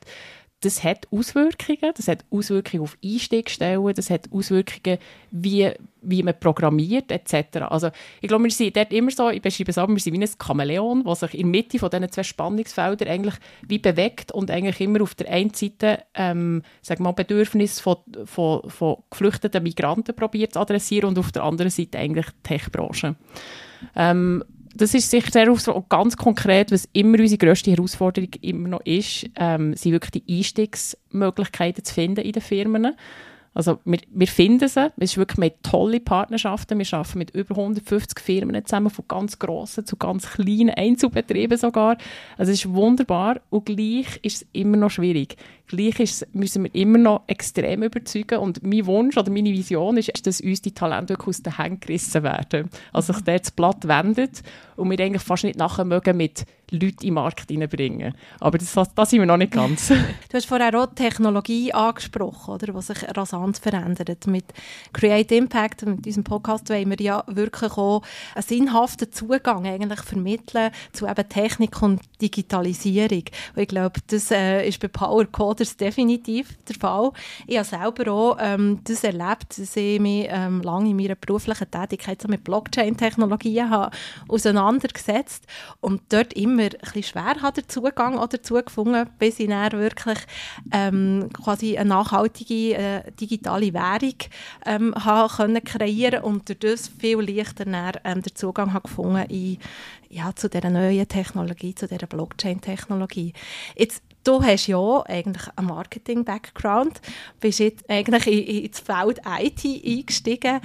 das 0.62 0.84
hat 0.84 1.08
Auswirkungen. 1.12 1.92
Das 1.96 2.08
hat 2.08 2.24
Auswirkungen 2.30 2.84
auf 2.84 2.98
Einstiegsstellen, 3.04 3.94
das 3.94 4.10
hat 4.10 4.32
Auswirkungen, 4.32 5.00
wie, 5.32 5.72
wie 6.02 6.24
man 6.24 6.40
programmiert 6.40 7.12
etc. 7.12 7.64
Also 7.70 7.90
ich 8.22 8.28
glaube, 8.28 8.44
wir 8.44 8.52
sind 8.52 8.78
dort 8.78 8.94
immer 8.94 9.12
so, 9.12 9.30
ich 9.30 9.42
beschreibe 9.42 9.72
es 9.72 9.78
aber, 9.78 9.92
wir 9.92 10.00
sind 10.00 10.14
wie 10.14 10.24
ein 10.24 10.30
Chamäleon, 10.42 11.04
das 11.04 11.22
sich 11.22 11.34
in 11.34 11.52
der 11.52 11.62
Mitte 11.62 11.80
von 11.80 11.90
diesen 11.90 12.12
zwei 12.12 12.24
Spannungsfeldern 12.24 13.10
eigentlich 13.10 13.36
wie 13.68 13.80
bewegt 13.80 14.32
und 14.32 14.52
eigentlich 14.52 14.80
immer 14.80 15.02
auf 15.02 15.16
der 15.16 15.30
einen 15.30 15.54
Seite 15.54 16.04
ähm, 16.14 16.62
sag 16.82 17.00
mal, 17.00 17.12
Bedürfnisse 17.12 17.82
von, 17.82 17.98
von, 18.26 18.70
von 18.70 18.98
geflüchteten 19.10 19.64
Migranten 19.64 20.16
probiert 20.16 20.54
zu 20.54 20.60
adressieren 20.60 21.10
und 21.10 21.20
auf 21.20 21.32
der 21.32 21.44
anderen 21.44 21.72
Seite 21.72 21.98
eigentlich 21.98 22.28
die 22.28 22.44
Tech-Branche. 22.44 23.16
Ähm, 23.96 24.44
das 24.76 24.94
ist 24.94 25.10
sicher 25.10 25.32
sehr 25.32 25.46
herausfordernd. 25.46 25.90
ganz 25.90 26.18
konkret, 26.18 26.72
was 26.72 26.88
immer 26.94 27.20
unsere 27.20 27.38
grösste 27.38 27.72
Herausforderung 27.72 28.30
immer 28.42 28.68
noch 28.70 28.86
ist, 28.86 29.30
ähm, 29.36 29.76
sind 29.76 29.92
wirklich 29.92 30.24
die 30.24 30.38
Einstiegsmöglichkeiten 30.38 31.84
zu 31.84 31.94
finden 31.94 32.22
in 32.22 32.32
den 32.32 32.42
Firmen. 32.42 32.96
Also 33.54 33.80
wir, 33.84 34.00
wir 34.10 34.28
finden 34.28 34.68
sie. 34.70 34.92
Es 34.98 35.12
ist 35.12 35.18
wirklich 35.18 35.38
mit 35.38 35.64
tolle 35.64 36.00
Partnerschaften. 36.00 36.80
Wir 36.80 36.94
arbeiten 36.94 37.18
mit 37.18 37.32
über 37.32 37.58
150 37.58 38.20
Firmen 38.20 38.66
zusammen, 38.66 38.90
von 38.90 39.06
ganz 39.08 39.40
grossen 39.40 39.86
zu 39.86 39.98
ganz 39.98 40.30
kleinen 40.32 40.70
Einzelbetrieben 40.70 41.58
sogar. 41.58 41.98
Also 42.38 42.54
es 42.54 42.60
ist 42.60 42.74
wunderbar 42.74 43.42
und 43.50 43.66
gleich 43.66 44.20
ist 44.22 44.44
es 44.44 44.48
immer 44.54 44.78
noch 44.78 44.92
schwierig. 44.92 45.36
Gleich 45.72 46.02
ist, 46.02 46.28
müssen 46.36 46.64
wir 46.64 46.76
immer 46.76 46.98
noch 46.98 47.24
extrem 47.28 47.84
überzeugen 47.84 48.40
und 48.40 48.62
mein 48.62 48.86
Wunsch 48.86 49.16
oder 49.16 49.32
meine 49.32 49.52
Vision 49.52 49.96
ist, 49.96 50.28
dass 50.28 50.42
uns 50.42 50.62
die 50.62 50.74
Talente 50.74 51.18
aus 51.26 51.42
den 51.42 51.56
Händen 51.56 51.80
gerissen 51.80 52.24
werden. 52.24 52.70
Also 52.92 53.14
sich 53.14 53.24
dort 53.24 53.46
das 53.46 53.52
Blatt 53.52 53.88
wendet 53.88 54.44
und 54.76 54.90
wir 54.90 55.00
eigentlich 55.00 55.22
fast 55.22 55.46
nicht 55.46 55.58
nachher 55.58 55.86
mögen 55.86 56.18
mit 56.18 56.46
Leute 56.72 56.86
in 56.86 56.98
den 56.98 57.14
Markt 57.16 57.52
reinbringen. 57.52 58.14
Aber 58.40 58.58
das, 58.58 58.74
das 58.74 59.10
sind 59.10 59.20
wir 59.20 59.26
noch 59.26 59.38
nicht 59.38 59.52
ganz. 59.52 59.88
du 60.30 60.34
hast 60.34 60.46
vorher 60.46 60.74
auch 60.80 60.88
Technologie 60.96 61.74
angesprochen, 61.74 62.54
oder, 62.54 62.74
die 62.74 62.82
sich 62.82 62.98
rasant 63.16 63.58
verändert. 63.58 64.26
Mit 64.28 64.46
Create 64.94 65.34
Impact, 65.34 65.86
mit 65.86 66.06
diesem 66.06 66.24
Podcast, 66.24 66.70
wollen 66.70 66.90
wir 66.90 67.00
ja 67.00 67.24
wirklich 67.28 67.74
auch 67.74 68.04
einen 68.36 68.44
sinnhaften 68.44 69.12
Zugang 69.12 69.66
eigentlich 69.66 70.02
vermitteln 70.02 70.72
zu 70.94 71.08
eben 71.08 71.30
Technik 71.30 71.82
und 71.82 72.02
Digitalisierung. 72.22 73.24
Und 73.56 73.62
ich 73.62 73.68
glaube, 73.68 74.00
das 74.08 74.32
äh, 74.32 74.68
ist 74.68 74.80
bei 74.80 74.88
Power 74.88 75.26
Coders 75.62 75.78
definitiv 75.78 76.58
der 76.68 76.76
Fall. 76.76 77.12
Ich 77.48 77.58
habe 77.58 77.68
selber 77.68 78.12
auch 78.12 78.38
ähm, 78.40 78.80
das 78.84 79.04
erlebt, 79.04 79.58
dass 79.58 79.76
ich 79.76 80.00
mich 80.00 80.28
ähm, 80.30 80.62
lange 80.62 80.90
in 80.90 80.96
meiner 80.96 81.16
beruflichen 81.16 81.70
Tätigkeit 81.70 82.22
so 82.22 82.28
mit 82.28 82.44
Blockchain-Technologien 82.44 83.72
auseinandergesetzt 84.28 85.46
und 85.80 86.02
dort 86.10 86.34
immer 86.34 86.64
ein 86.64 86.70
bisschen 86.82 87.04
schwer 87.04 87.36
habe, 87.42 87.62
den 87.62 87.70
Zugang 87.70 88.20
dazu 88.30 88.56
gefunden, 88.56 89.08
bis 89.20 89.40
ich 89.40 89.50
dann 89.50 89.72
wirklich 89.74 90.20
ähm, 90.72 91.30
quasi 91.34 91.78
eine 91.78 91.90
nachhaltige 91.90 92.74
äh, 92.76 93.12
digitale 93.20 93.74
Währung 93.74 94.16
ähm, 94.66 94.96
habe 94.96 95.32
können 95.32 95.64
kreieren 95.64 96.24
und 96.24 96.50
durch 96.50 96.60
das 96.60 96.88
viel 96.88 97.20
leichter 97.20 97.66
dann, 97.66 97.94
ähm, 98.04 98.22
den 98.22 98.36
Zugang 98.36 98.74
habe 98.74 98.88
gefunden 98.88 99.26
in, 99.30 99.58
ja, 100.10 100.36
zu 100.36 100.50
dieser 100.50 100.70
neuen 100.70 101.08
Technologie, 101.08 101.74
zu 101.74 101.88
dieser 101.88 102.08
Blockchain-Technologie. 102.08 103.34
Jetzt 103.78 104.04
Du 104.24 104.44
hast 104.44 104.68
ja 104.68 105.04
eigentlich 105.08 105.48
einen 105.56 105.68
Marketing-Background, 105.68 107.02
bist 107.40 107.60
jetzt 107.60 107.90
eigentlich 107.90 108.64
ins 108.66 108.80
Feld 108.80 109.20
IT 109.26 109.66
eingestiegen. 109.66 110.60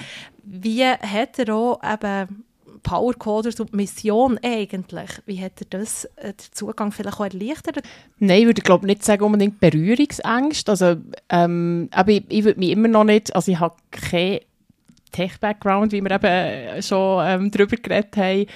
Wie 0.45 0.85
hat 0.85 1.39
er 1.39 1.55
auch 1.55 1.81
eben 1.83 2.45
Powercoders 2.83 3.59
und 3.59 3.73
die 3.73 3.77
Mission 3.77 4.39
eigentlich, 4.43 5.11
wie 5.27 5.43
hat 5.43 5.61
er 5.61 5.67
das, 5.71 6.05
äh, 6.17 6.33
den 6.35 6.53
Zugang 6.53 6.93
vielleicht 6.93 7.17
auch 7.17 7.25
erleichtert? 7.25 7.81
Nein, 8.19 8.41
ich 8.41 8.47
würde 8.47 8.63
glaube 8.63 8.87
nicht 8.87 9.05
sagen 9.05 9.25
unbedingt 9.25 9.59
Berührungsängste. 9.59 10.71
Also, 10.71 10.97
ähm, 11.29 11.89
aber 11.91 12.13
ich, 12.13 12.25
ich 12.29 12.45
würde 12.45 12.61
mich 12.61 12.71
immer 12.71 12.89
noch 12.89 13.05
nicht, 13.05 13.35
also 13.35 13.51
ich 13.51 13.59
habe 13.59 13.75
keinen 13.91 14.41
Tech-Background, 15.11 15.93
wie 15.93 16.01
wir 16.01 16.11
eben 16.13 16.27
äh, 16.27 16.83
schon 16.83 17.25
ähm, 17.27 17.51
darüber 17.51 17.77
geredet 17.77 18.17
haben. 18.17 18.47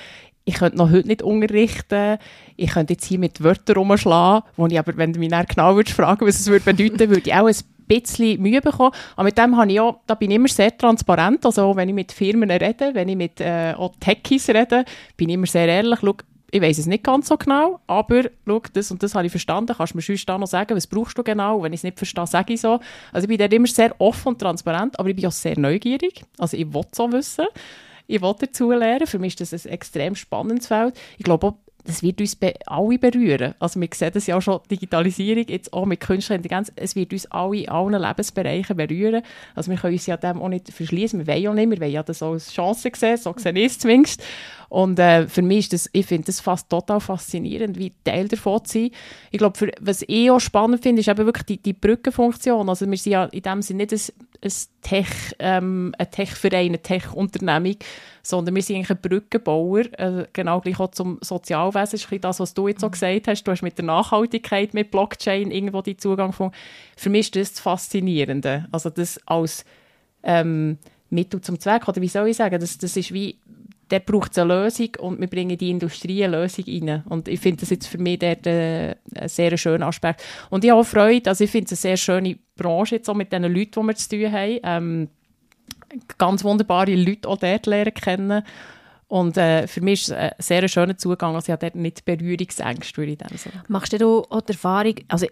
Ich 0.50 0.56
könnte 0.56 0.78
noch 0.78 0.90
heute 0.90 1.06
nicht 1.06 1.22
unterrichten. 1.22 2.18
Ich 2.56 2.72
könnte 2.72 2.94
jetzt 2.94 3.04
hier 3.04 3.20
mit 3.20 3.40
Wörtern 3.40 3.76
rumschlagen, 3.76 4.42
wo 4.56 4.66
ich 4.66 4.76
aber, 4.80 4.96
wenn 4.96 5.12
du 5.12 5.20
mich 5.20 5.30
genau 5.30 5.76
würdest 5.76 5.96
fragen, 5.96 6.26
was 6.26 6.40
es 6.40 6.48
würde 6.48 6.64
bedeuten, 6.64 6.98
würde 7.08 7.22
ich 7.24 7.32
auch 7.32 7.46
ein 7.46 7.54
bisschen 7.86 8.42
Mühe 8.42 8.60
bekommen. 8.60 8.90
Aber 9.14 9.26
mit 9.26 9.38
dem 9.38 9.56
habe 9.56 9.70
ich 9.70 9.78
auch, 9.78 10.00
da 10.08 10.16
bin 10.16 10.32
ich 10.32 10.36
immer 10.38 10.48
sehr 10.48 10.76
transparent. 10.76 11.46
Also 11.46 11.76
wenn 11.76 11.88
ich 11.88 11.94
mit 11.94 12.10
Firmen 12.10 12.50
rede, 12.50 12.90
wenn 12.94 13.08
ich 13.08 13.16
mit 13.16 13.40
äh, 13.40 13.74
auch 13.76 13.94
Techies 14.00 14.48
rede, 14.48 14.84
bin 15.16 15.28
ich 15.28 15.36
immer 15.36 15.46
sehr 15.46 15.68
ehrlich. 15.68 16.00
Schau, 16.00 16.16
ich 16.50 16.60
weiß 16.60 16.78
es 16.78 16.86
nicht 16.86 17.04
ganz 17.04 17.28
so 17.28 17.36
genau, 17.36 17.78
aber 17.86 18.24
schau, 18.44 18.60
das 18.72 18.90
und 18.90 19.00
das 19.04 19.14
habe 19.14 19.26
ich 19.26 19.30
verstanden. 19.30 19.72
Kannst 19.76 19.92
du 19.92 19.98
mir 19.98 20.02
sonst 20.02 20.26
noch 20.26 20.46
sagen, 20.48 20.74
was 20.76 20.88
brauchst 20.88 21.16
du 21.16 21.22
genau? 21.22 21.62
Wenn 21.62 21.72
ich 21.72 21.78
es 21.78 21.84
nicht 21.84 21.96
verstehe, 21.96 22.26
sage 22.26 22.54
ich 22.54 22.60
so. 22.60 22.80
Also 23.12 23.26
ich 23.26 23.28
bin 23.28 23.38
dort 23.38 23.52
immer 23.52 23.68
sehr 23.68 23.94
offen 24.00 24.30
und 24.30 24.40
transparent, 24.40 24.98
aber 24.98 25.10
ich 25.10 25.14
bin 25.14 25.26
auch 25.26 25.32
sehr 25.32 25.56
neugierig. 25.56 26.24
Also 26.38 26.56
ich 26.56 26.74
will 26.74 26.82
so 26.90 27.12
wissen. 27.12 27.46
Ich 28.10 28.22
will 28.22 28.34
dazu 28.38 28.72
lernen. 28.72 29.06
Für 29.06 29.20
mich 29.20 29.40
ist 29.40 29.52
das 29.52 29.66
ein 29.66 29.72
extrem 29.72 30.16
spannendes 30.16 30.66
Feld. 30.66 30.98
Ich 31.16 31.24
glaube 31.24 31.46
auch, 31.46 31.54
das 31.84 32.02
wird 32.02 32.20
uns 32.20 32.36
alle 32.66 32.98
berühren. 32.98 33.54
Also 33.58 33.80
wir 33.80 33.88
sehen 33.94 34.10
das 34.12 34.26
ja 34.26 34.36
auch 34.36 34.42
schon, 34.42 34.60
Digitalisierung, 34.70 35.44
jetzt 35.48 35.72
auch 35.72 35.86
mit 35.86 36.00
künstlicher 36.00 36.34
Intelligenz, 36.34 36.72
es 36.76 36.94
wird 36.94 37.12
uns 37.12 37.30
alle 37.30 37.58
in 37.58 37.68
allen 37.68 38.02
Lebensbereichen 38.02 38.76
berühren. 38.76 39.22
Also 39.54 39.70
wir 39.70 39.78
können 39.78 39.94
uns 39.94 40.06
ja 40.06 40.16
dem 40.16 40.42
auch 40.42 40.48
nicht 40.48 40.70
verschließen, 40.70 41.18
wir 41.20 41.26
wollen 41.26 41.42
ja 41.42 41.54
nicht, 41.54 41.70
wir 41.70 41.80
wollen 41.80 41.92
ja 41.92 42.02
das 42.02 42.22
als 42.22 42.52
Chance 42.52 42.90
sehen, 42.94 43.16
so 43.16 43.34
sehe 43.36 43.52
ich 43.52 43.66
es 43.66 43.78
zumindest. 43.78 44.22
Und 44.68 44.98
äh, 44.98 45.26
für 45.26 45.42
mich 45.42 45.58
ist 45.60 45.72
das, 45.72 45.90
ich 45.92 46.06
finde 46.06 46.26
das 46.26 46.40
fast 46.40 46.68
total 46.68 47.00
faszinierend, 47.00 47.78
wie 47.78 47.92
Teil 48.04 48.28
davon 48.28 48.64
zu 48.64 48.72
sein. 48.74 48.90
Ich 49.30 49.38
glaube, 49.38 49.72
was 49.80 50.04
ich 50.06 50.30
auch 50.30 50.38
spannend 50.38 50.82
finde, 50.82 51.00
ist 51.00 51.08
eben 51.08 51.26
wirklich 51.26 51.46
die, 51.46 51.62
die 51.62 51.72
Brückenfunktion. 51.72 52.68
Also 52.68 52.88
wir 52.88 52.96
sind 52.98 53.12
ja 53.12 53.24
in 53.24 53.42
dem 53.42 53.62
Sinne 53.62 53.84
nicht 53.84 53.92
ein, 53.92 53.98
ein 54.42 54.52
Tech, 54.82 55.36
ähm, 55.38 55.94
ein 55.98 56.10
Tech-Verein, 56.10 56.68
eine 56.68 56.82
Tech-Unternehmung, 56.82 57.76
sondern 58.22 58.54
wir 58.54 58.62
sind 58.62 58.76
eigentlich 58.76 58.90
ein 58.90 59.00
Brückenbauer, 59.00 59.80
äh, 59.98 60.26
genau 60.32 60.60
gleich 60.60 60.80
auch 60.80 60.90
zum 60.90 61.18
Sozialwesen. 61.20 61.92
Das 61.92 62.04
ist 62.12 62.24
das, 62.24 62.40
was 62.40 62.54
du 62.54 62.68
jetzt 62.68 62.84
auch 62.84 62.90
gesagt 62.90 63.28
hast. 63.28 63.44
Du 63.44 63.50
hast 63.50 63.62
mit 63.62 63.78
der 63.78 63.84
Nachhaltigkeit, 63.84 64.74
mit 64.74 64.90
Blockchain 64.90 65.50
irgendwo 65.50 65.82
die 65.82 65.96
Zugang 65.96 66.32
von. 66.32 66.52
Für 66.96 67.10
mich 67.10 67.26
ist 67.26 67.36
das 67.36 67.52
das 67.52 67.60
Faszinierende. 67.60 68.66
Also 68.72 68.90
das 68.90 69.20
als 69.26 69.64
ähm, 70.22 70.78
Mittel 71.10 71.40
zum 71.40 71.58
Zweck, 71.58 71.88
oder 71.88 72.00
wie 72.00 72.08
soll 72.08 72.28
ich 72.28 72.36
sagen, 72.36 72.60
das, 72.60 72.78
das 72.78 72.96
ist 72.96 73.12
wie 73.12 73.38
der 73.90 74.00
braucht 74.00 74.38
eine 74.38 74.54
Lösung 74.54 74.90
und 74.98 75.20
wir 75.20 75.26
bringen 75.26 75.56
die 75.58 75.70
Industrie 75.70 76.24
eine 76.24 76.38
Lösung 76.38 76.64
rein. 76.66 77.02
Und 77.08 77.28
ich 77.28 77.40
finde 77.40 77.60
das 77.60 77.70
jetzt 77.70 77.86
für 77.86 77.98
mich 77.98 78.18
dort 78.18 78.46
äh, 78.46 78.94
ein 79.14 79.28
sehr 79.28 79.56
schöner 79.56 79.86
Aspekt. 79.88 80.22
Und 80.50 80.64
ich 80.64 80.70
habe 80.70 80.80
auch 80.80 80.86
Freude, 80.86 81.30
also 81.30 81.44
ich 81.44 81.50
finde 81.50 81.66
es 81.66 81.72
eine 81.72 81.76
sehr 81.76 81.96
schöne 81.96 82.38
Branche 82.56 82.96
jetzt 82.96 83.08
auch 83.08 83.14
mit 83.14 83.32
den 83.32 83.42
Leuten, 83.42 83.80
die 83.80 83.86
wir 83.86 83.94
zu 83.96 84.08
tun 84.08 84.32
haben. 84.32 84.58
Ähm, 84.62 85.08
ganz 86.18 86.44
wunderbare 86.44 86.94
Leute 86.94 87.28
auch 87.28 87.38
dort 87.38 87.66
lernen 87.66 87.94
kennen. 87.94 88.42
Und 89.08 89.36
äh, 89.36 89.66
für 89.66 89.80
mich 89.80 90.02
ist 90.02 90.08
es 90.10 90.14
ein 90.14 90.30
sehr 90.38 90.68
schöner 90.68 90.96
Zugang. 90.96 91.34
Also 91.34 91.46
ich 91.46 91.52
habe 91.52 91.66
dort 91.66 91.74
nicht 91.74 92.04
Berührungsängste, 92.04 92.96
würde 92.96 93.12
ich 93.12 93.18
dem 93.18 93.36
sagen. 93.36 93.60
Machst 93.66 93.92
du 94.00 94.22
auch 94.30 94.40
die 94.42 94.52
Erfahrung, 94.52 94.94
also 95.08 95.26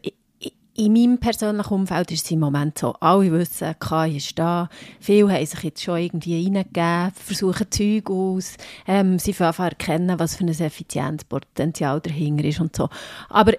in 0.79 0.93
meinem 0.93 1.19
persönlichen 1.19 1.75
Umfeld 1.75 2.13
ist 2.13 2.25
es 2.25 2.31
im 2.31 2.39
Moment 2.39 2.79
so, 2.79 2.95
alle 3.01 3.33
wissen, 3.33 3.75
KI 3.81 4.17
ist 4.17 4.39
da, 4.39 4.69
viele 5.01 5.33
haben 5.33 5.45
sich 5.45 5.63
jetzt 5.65 5.83
schon 5.83 5.99
irgendwie 5.99 6.37
reingegeben, 6.37 7.11
versuchen 7.17 7.69
Zeug 7.69 8.09
aus, 8.09 8.55
ähm, 8.87 9.19
sie 9.19 9.33
fangen 9.33 9.59
erkennen, 9.59 10.19
was 10.21 10.37
für 10.37 10.45
ein 10.45 10.49
Effizienzpotenzial 10.49 12.01
dahinter 12.01 12.45
ist 12.45 12.61
und 12.61 12.77
so. 12.77 12.89
Aber 13.29 13.55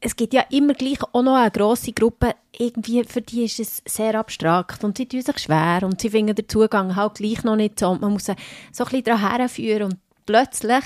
es 0.00 0.16
gibt 0.16 0.32
ja 0.32 0.44
immer 0.50 0.72
gleich 0.72 1.02
auch 1.02 1.22
noch 1.22 1.36
eine 1.36 1.50
grosse 1.50 1.92
Gruppe, 1.92 2.34
irgendwie 2.56 3.04
für 3.04 3.20
die 3.20 3.44
ist 3.44 3.60
es 3.60 3.82
sehr 3.86 4.18
abstrakt. 4.18 4.84
Und 4.84 4.96
sie 4.96 5.06
tun 5.06 5.20
sich 5.20 5.38
schwer 5.38 5.80
und 5.82 6.00
sie 6.00 6.10
finden 6.10 6.34
den 6.34 6.48
Zugang 6.48 6.96
halt 6.96 7.14
gleich 7.14 7.44
noch 7.44 7.56
nicht 7.56 7.80
so. 7.80 7.90
Und 7.90 8.00
man 8.00 8.12
muss 8.12 8.26
sie 8.26 8.36
so 8.72 8.84
ein 8.84 8.90
bisschen 8.90 9.04
daran 9.04 9.36
herführen 9.38 9.82
und 9.82 9.96
plötzlich 10.24 10.84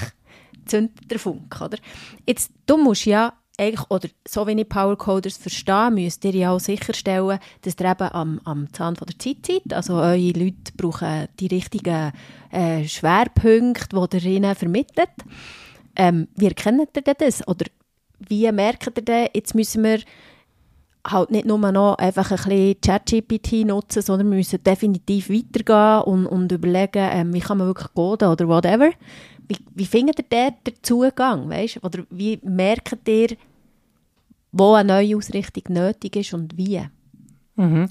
zündet 0.66 1.10
der 1.10 1.18
Funk, 1.18 1.60
oder? 1.60 1.78
Jetzt, 2.26 2.50
du 2.66 2.76
musst 2.76 3.04
ja 3.04 3.32
eigentlich, 3.60 3.90
oder 3.90 4.08
so 4.26 4.46
wie 4.46 4.60
ich 4.60 4.68
Power 4.68 4.96
Coders 4.96 5.36
verstehe, 5.36 5.90
müsst 5.90 6.24
ihr 6.24 6.34
ja 6.34 6.50
auch 6.52 6.60
sicherstellen, 6.60 7.38
dass 7.62 7.76
ihr 7.78 7.90
eben 7.90 8.08
am, 8.12 8.40
am 8.44 8.72
Zahn 8.72 8.96
von 8.96 9.06
der 9.06 9.18
Zeit 9.18 9.46
seid. 9.46 9.72
Also 9.74 9.94
eure 9.94 10.16
Leute 10.16 10.72
brauchen 10.76 11.28
die 11.38 11.46
richtigen 11.46 12.12
äh, 12.50 12.88
Schwerpunkte, 12.88 14.18
die 14.18 14.28
ihr 14.28 14.36
ihnen 14.36 14.54
vermittelt. 14.54 15.10
Ähm, 15.96 16.28
wie 16.36 16.46
erkennt 16.46 16.96
ihr 16.96 17.14
das? 17.14 17.46
Oder 17.46 17.66
wie 18.18 18.50
merkt 18.50 18.86
ihr 18.86 19.02
denn, 19.02 19.28
jetzt 19.34 19.54
müssen 19.54 19.84
wir 19.84 20.00
halt 21.06 21.30
nicht 21.30 21.46
nur 21.46 21.58
noch 21.58 21.96
einfach 21.96 22.30
ein 22.30 22.36
bisschen 22.36 22.80
ChatGPT 22.80 23.66
nutzen, 23.66 24.02
sondern 24.02 24.30
wir 24.30 24.36
müssen 24.38 24.62
definitiv 24.62 25.30
weitergehen 25.30 26.02
und, 26.02 26.26
und 26.26 26.52
überlegen, 26.52 27.08
ähm, 27.12 27.34
wie 27.34 27.40
kann 27.40 27.58
man 27.58 27.66
wirklich 27.68 27.92
coden 27.94 28.28
oder 28.28 28.48
whatever. 28.48 28.90
Wie, 29.48 29.56
wie 29.74 29.86
findet 29.86 30.18
ihr 30.18 30.24
dort 30.30 30.66
den 30.66 30.74
Zugang, 30.82 31.48
weißt? 31.48 31.82
Oder 31.82 32.04
wie 32.10 32.38
merkt 32.42 33.08
ihr, 33.08 33.36
wo 34.52 34.74
eine 34.74 34.94
neue 34.94 35.16
Ausrichtung 35.16 35.64
nötig 35.68 36.16
ist 36.16 36.34
und 36.34 36.56
wie? 36.56 36.82
Mhm. 37.56 37.88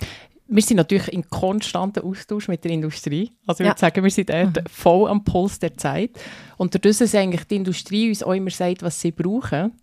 Wir 0.52 0.64
sind 0.64 0.78
natürlich 0.78 1.10
in 1.10 1.30
konstantem 1.30 2.04
Austausch 2.04 2.48
mit 2.48 2.64
der 2.64 2.72
Industrie. 2.72 3.32
Also 3.46 3.64
ich 3.64 3.68
ja. 3.68 3.72
würde 3.72 3.80
sagen, 3.80 4.04
wir 4.04 4.12
sind 4.12 4.30
dort 4.30 4.56
mhm. 4.56 4.70
voll 4.70 5.10
am 5.10 5.24
Puls 5.24 5.60
der 5.60 5.78
Zeit. 5.78 6.12
Und 6.58 6.74
dadurch, 6.74 6.98
dass 6.98 7.14
eigentlich 7.14 7.44
die 7.44 7.58
Industrie 7.58 8.10
uns 8.10 8.24
auch 8.24 8.34
immer 8.34 8.50
sagt, 8.50 8.82
was 8.82 9.00
sie 9.00 9.12
brauchen, 9.12 9.74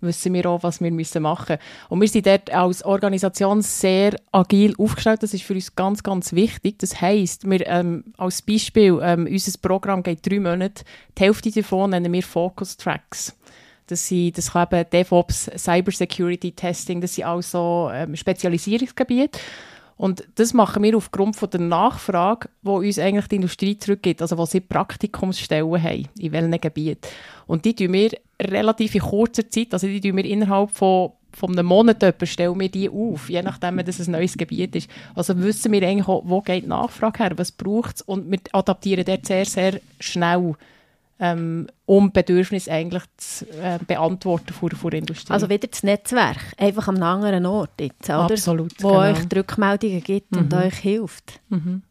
wissen 0.00 0.34
wir 0.34 0.46
auch, 0.46 0.62
was 0.62 0.80
wir 0.80 0.90
müssen 0.90 1.22
machen 1.22 1.56
müssen. 1.58 1.90
Und 1.90 2.00
wir 2.00 2.08
sind 2.08 2.26
dort 2.26 2.52
als 2.52 2.84
Organisation 2.84 3.62
sehr 3.62 4.16
agil 4.32 4.74
aufgestellt. 4.78 5.22
Das 5.22 5.32
ist 5.32 5.44
für 5.44 5.54
uns 5.54 5.74
ganz, 5.76 6.02
ganz 6.02 6.32
wichtig. 6.32 6.80
Das 6.80 7.00
heisst, 7.00 7.48
wir, 7.48 7.66
ähm, 7.66 8.04
als 8.16 8.42
Beispiel, 8.42 8.98
ähm, 9.02 9.28
unser 9.30 9.58
Programm 9.60 10.02
geht 10.02 10.28
drei 10.28 10.40
Monate. 10.40 10.84
Die 11.16 11.22
Hälfte 11.22 11.50
davon 11.50 11.90
nennen 11.90 12.12
wir 12.12 12.22
Focus 12.22 12.76
Tracks. 12.76 13.35
Das, 13.86 14.08
sind, 14.08 14.36
das 14.36 14.52
kann 14.52 14.66
eben 14.70 14.90
DevOps, 14.90 15.50
Cybersecurity 15.56 16.52
Testing, 16.52 17.00
das 17.00 17.14
sind 17.14 17.24
also 17.24 17.90
ähm, 17.92 18.16
Spezialisierungsgebiete. 18.16 19.38
Und 19.96 20.24
das 20.34 20.52
machen 20.52 20.82
wir 20.82 20.96
aufgrund 20.96 21.36
von 21.36 21.48
der 21.48 21.60
Nachfrage, 21.60 22.50
wo 22.62 22.76
uns 22.78 22.98
eigentlich 22.98 23.28
die 23.28 23.36
Industrie 23.36 23.78
zurückgibt, 23.78 24.20
also 24.20 24.36
wo 24.36 24.44
sie 24.44 24.60
Praktikumsstellen 24.60 25.82
haben, 25.82 26.08
in 26.18 26.32
welchen 26.32 26.60
Gebieten. 26.60 27.08
Und 27.46 27.64
die 27.64 27.74
tun 27.74 27.94
wir 27.94 28.10
relativ 28.40 28.94
in 28.94 29.00
kurzer 29.00 29.48
Zeit, 29.48 29.72
also 29.72 29.86
die 29.86 30.00
tun 30.00 30.16
wir 30.16 30.24
innerhalb 30.24 30.70
von 30.70 31.12
von 31.36 31.52
einem 31.52 31.66
Monat 31.66 32.02
etwa 32.02 32.24
stellen 32.24 32.58
wir 32.58 32.70
die 32.70 32.88
auf, 32.88 33.28
je 33.28 33.42
nachdem, 33.42 33.76
dass 33.84 33.98
es 33.98 34.08
ein 34.08 34.12
neues 34.12 34.38
Gebiet 34.38 34.74
ist. 34.74 34.88
Also 35.14 35.36
wissen 35.38 35.70
wir 35.70 35.86
eigentlich 35.86 36.08
auch, 36.08 36.22
wo 36.24 36.40
geht 36.40 36.64
die 36.64 36.68
Nachfrage 36.68 37.22
her, 37.22 37.32
was 37.36 37.52
braucht 37.52 37.96
es 37.96 38.02
und 38.02 38.30
wir 38.30 38.38
adaptieren 38.52 39.04
dort 39.04 39.26
sehr, 39.26 39.44
sehr 39.44 39.80
schnell 40.00 40.54
ähm, 41.18 41.66
um 41.86 42.12
Bedürfnisse 42.12 42.70
eigentlich 42.70 43.02
zu 43.16 43.46
äh, 43.60 43.78
beantworten 43.86 44.52
vor, 44.52 44.70
vor 44.70 44.90
der 44.90 45.00
Industrie. 45.00 45.32
Also 45.32 45.48
wieder 45.48 45.66
das 45.68 45.82
Netzwerk, 45.82 46.38
einfach 46.58 46.88
am 46.88 47.02
anderen 47.02 47.46
Ort 47.46 47.80
jetzt, 47.80 48.08
oder? 48.08 48.30
Absolut, 48.30 48.72
Wo 48.82 48.88
genau. 48.88 49.00
euch 49.00 49.24
die 49.26 49.38
Rückmeldungen 49.38 50.02
gibt 50.02 50.32
mhm. 50.32 50.42
und 50.42 50.54
euch 50.54 50.76
hilft. 50.76 51.40
Mhm. 51.48 51.82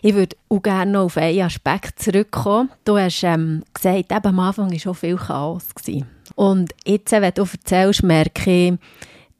Ich 0.00 0.14
würde 0.14 0.36
auch 0.48 0.62
gerne 0.62 0.92
noch 0.92 1.04
auf 1.04 1.16
einen 1.16 1.42
Aspekt 1.42 2.00
zurückkommen. 2.00 2.70
Du 2.84 2.96
hast 2.96 3.22
ähm, 3.22 3.64
gesagt, 3.74 4.12
eben 4.12 4.26
am 4.26 4.40
Anfang 4.40 4.70
war 4.70 4.78
schon 4.78 4.94
viel 4.94 5.16
Chaos. 5.16 5.74
Gewesen. 5.74 6.06
Und 6.34 6.72
jetzt, 6.86 7.12
wenn 7.12 7.34
du 7.34 7.42
erzählst, 7.42 8.02
merke 8.02 8.50
ich, 8.50 8.74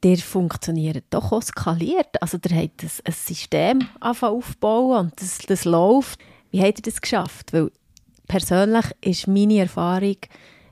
der 0.03 0.17
funktioniert 0.17 1.03
doch 1.09 1.31
auch 1.31 1.41
skaliert. 1.41 2.21
Also 2.21 2.37
der 2.37 2.55
hat 2.55 2.71
ein, 2.81 2.91
ein 3.03 3.13
System 3.13 3.87
aufbauen 3.99 4.99
und 4.99 5.21
das, 5.21 5.39
das 5.39 5.65
läuft. 5.65 6.19
Wie 6.51 6.61
hat 6.61 6.77
er 6.77 6.83
das 6.83 7.01
geschafft? 7.01 7.53
Weil 7.53 7.71
persönlich 8.29 8.85
ist 9.01 9.27
meine 9.27 9.59
Erfahrung, 9.59 10.15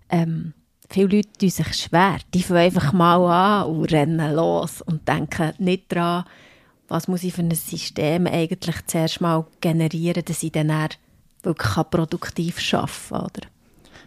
ähm, 0.09 0.53
viele 0.89 1.17
Leute 1.17 1.33
tun 1.37 1.49
sich 1.49 1.73
schwer. 1.73 2.19
Die 2.33 2.43
fangen 2.43 2.61
einfach 2.61 2.93
mal 2.93 3.25
an 3.25 3.69
und 3.69 3.91
rennen 3.91 4.33
los 4.33 4.81
und 4.81 5.05
denken 5.05 5.51
nicht 5.57 5.91
daran, 5.91 6.23
was 6.87 7.09
muss 7.09 7.23
ich 7.23 7.33
für 7.33 7.41
ein 7.41 7.51
System 7.51 8.27
eigentlich 8.27 8.85
zuerst 8.85 9.19
mal 9.19 9.45
generieren, 9.59 10.23
dass 10.23 10.43
ich 10.43 10.53
dann 10.53 10.71
wirklich 11.43 11.89
produktiv 11.89 12.73
arbeiten 12.73 12.91
kann. 13.09 13.19
Oder? 13.19 13.47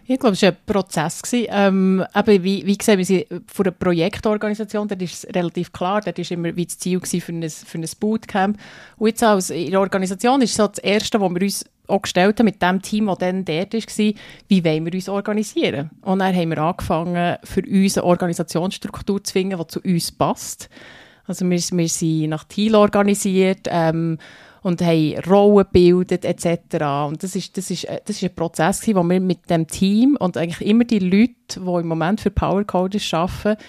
Ich 0.07 0.19
glaube, 0.19 0.35
es 0.35 0.43
war 0.43 0.49
ein 0.49 0.57
Prozess. 0.67 1.23
Ähm, 1.33 2.05
eben, 2.17 2.43
wie, 2.43 2.67
wie 2.67 2.77
gesagt, 2.79 2.99
wir 2.99 3.05
sind 3.05 3.27
von 3.47 3.67
einer 3.67 3.73
Projektorganisation, 3.73 4.89
da 4.89 4.97
ist 4.97 5.25
es 5.25 5.35
relativ 5.35 5.73
klar, 5.73 6.01
da 6.01 6.17
war 6.17 6.31
immer 6.31 6.57
wie 6.57 6.67
das 6.67 6.79
Ziel 6.79 7.01
für 7.01 7.33
ein, 7.33 7.49
für 7.49 7.79
ein 7.79 7.87
Bootcamp. 8.01 8.59
Und 8.97 9.07
jetzt 9.07 9.23
als 9.23 9.51
in 9.51 9.71
der 9.71 9.81
Organisation 9.81 10.43
ist 10.43 10.55
so 10.55 10.67
das 10.67 10.79
Erste, 10.79 11.21
was 11.21 11.31
wir 11.31 11.43
uns 11.43 11.65
auch 11.91 12.03
gestellt 12.03 12.39
haben 12.39 12.47
mit 12.47 12.63
dem 12.63 12.81
Team, 12.83 13.07
das 13.07 13.19
dann 13.19 13.45
dort 13.45 13.75
war, 13.75 14.15
wie 14.49 14.65
wollen 14.65 14.85
wir 14.87 14.95
uns 14.95 15.09
organisieren. 15.09 15.91
Und 16.03 16.21
dann 16.21 16.35
haben 16.35 16.51
wir 16.51 16.59
angefangen, 16.59 17.37
für 17.45 17.63
uns 17.63 17.99
eine 17.99 18.07
Organisationsstruktur 18.07 19.23
zu 19.23 19.33
finden, 19.33 19.59
die 19.59 19.67
zu 19.67 19.81
uns 19.81 20.13
passt. 20.13 20.69
Also 21.27 21.49
wir, 21.49 21.59
wir 21.59 21.89
sind 21.89 22.31
nach 22.31 22.45
Team 22.45 22.75
organisiert, 22.75 23.69
ähm, 23.71 24.19
und 24.63 24.83
haben 24.83 25.19
Rollen 25.27 25.65
gebildet 25.65 26.25
etc. 26.25 26.85
Und 27.09 27.23
das 27.23 27.35
ist, 27.35 27.57
das 27.57 27.71
ist, 27.71 27.87
das 27.89 28.17
ist 28.17 28.25
ein 28.25 28.35
Prozess, 28.35 28.81
gewesen, 28.81 28.97
wo 28.97 29.03
wir 29.03 29.21
mit 29.21 29.49
dem 29.49 29.67
Team 29.67 30.17
und 30.19 30.37
eigentlich 30.37 30.69
immer 30.69 30.85
die 30.85 30.99
Leute, 30.99 31.35
die 31.57 31.81
im 31.81 31.87
Moment 31.87 32.21
für 32.21 32.31
Power 32.31 32.65
Coders 32.65 33.13
arbeiten, 33.15 33.61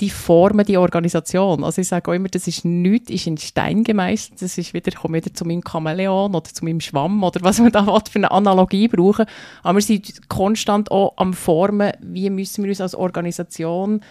die 0.00 0.10
formen 0.10 0.64
die 0.64 0.76
Organisation. 0.76 1.64
Also 1.64 1.80
ich 1.80 1.88
sage 1.88 2.10
auch 2.10 2.14
immer, 2.14 2.28
das 2.28 2.46
ist 2.46 2.64
nichts, 2.64 3.10
ist 3.10 3.26
in 3.26 3.36
Stein 3.36 3.82
gemeißelt. 3.82 4.40
Das 4.40 4.56
ist 4.56 4.72
wieder, 4.72 4.88
ich 4.88 4.94
komme 4.94 5.18
wieder 5.18 5.34
zu 5.34 5.44
meinem 5.44 5.62
Chamäleon 5.62 6.34
oder 6.34 6.44
zu 6.44 6.64
meinem 6.64 6.80
Schwamm 6.80 7.22
oder 7.24 7.40
was 7.42 7.58
man 7.58 7.72
da 7.72 7.84
für 7.84 8.16
eine 8.16 8.30
Analogie 8.30 8.86
brauchen. 8.86 9.26
Aber 9.62 9.78
wir 9.78 9.82
sind 9.82 10.28
konstant 10.28 10.90
auch 10.92 11.14
am 11.16 11.34
Formen, 11.34 11.92
wie 12.00 12.30
müssen 12.30 12.62
wir 12.62 12.70
uns 12.70 12.80
als 12.80 12.94
Organisation 12.94 14.02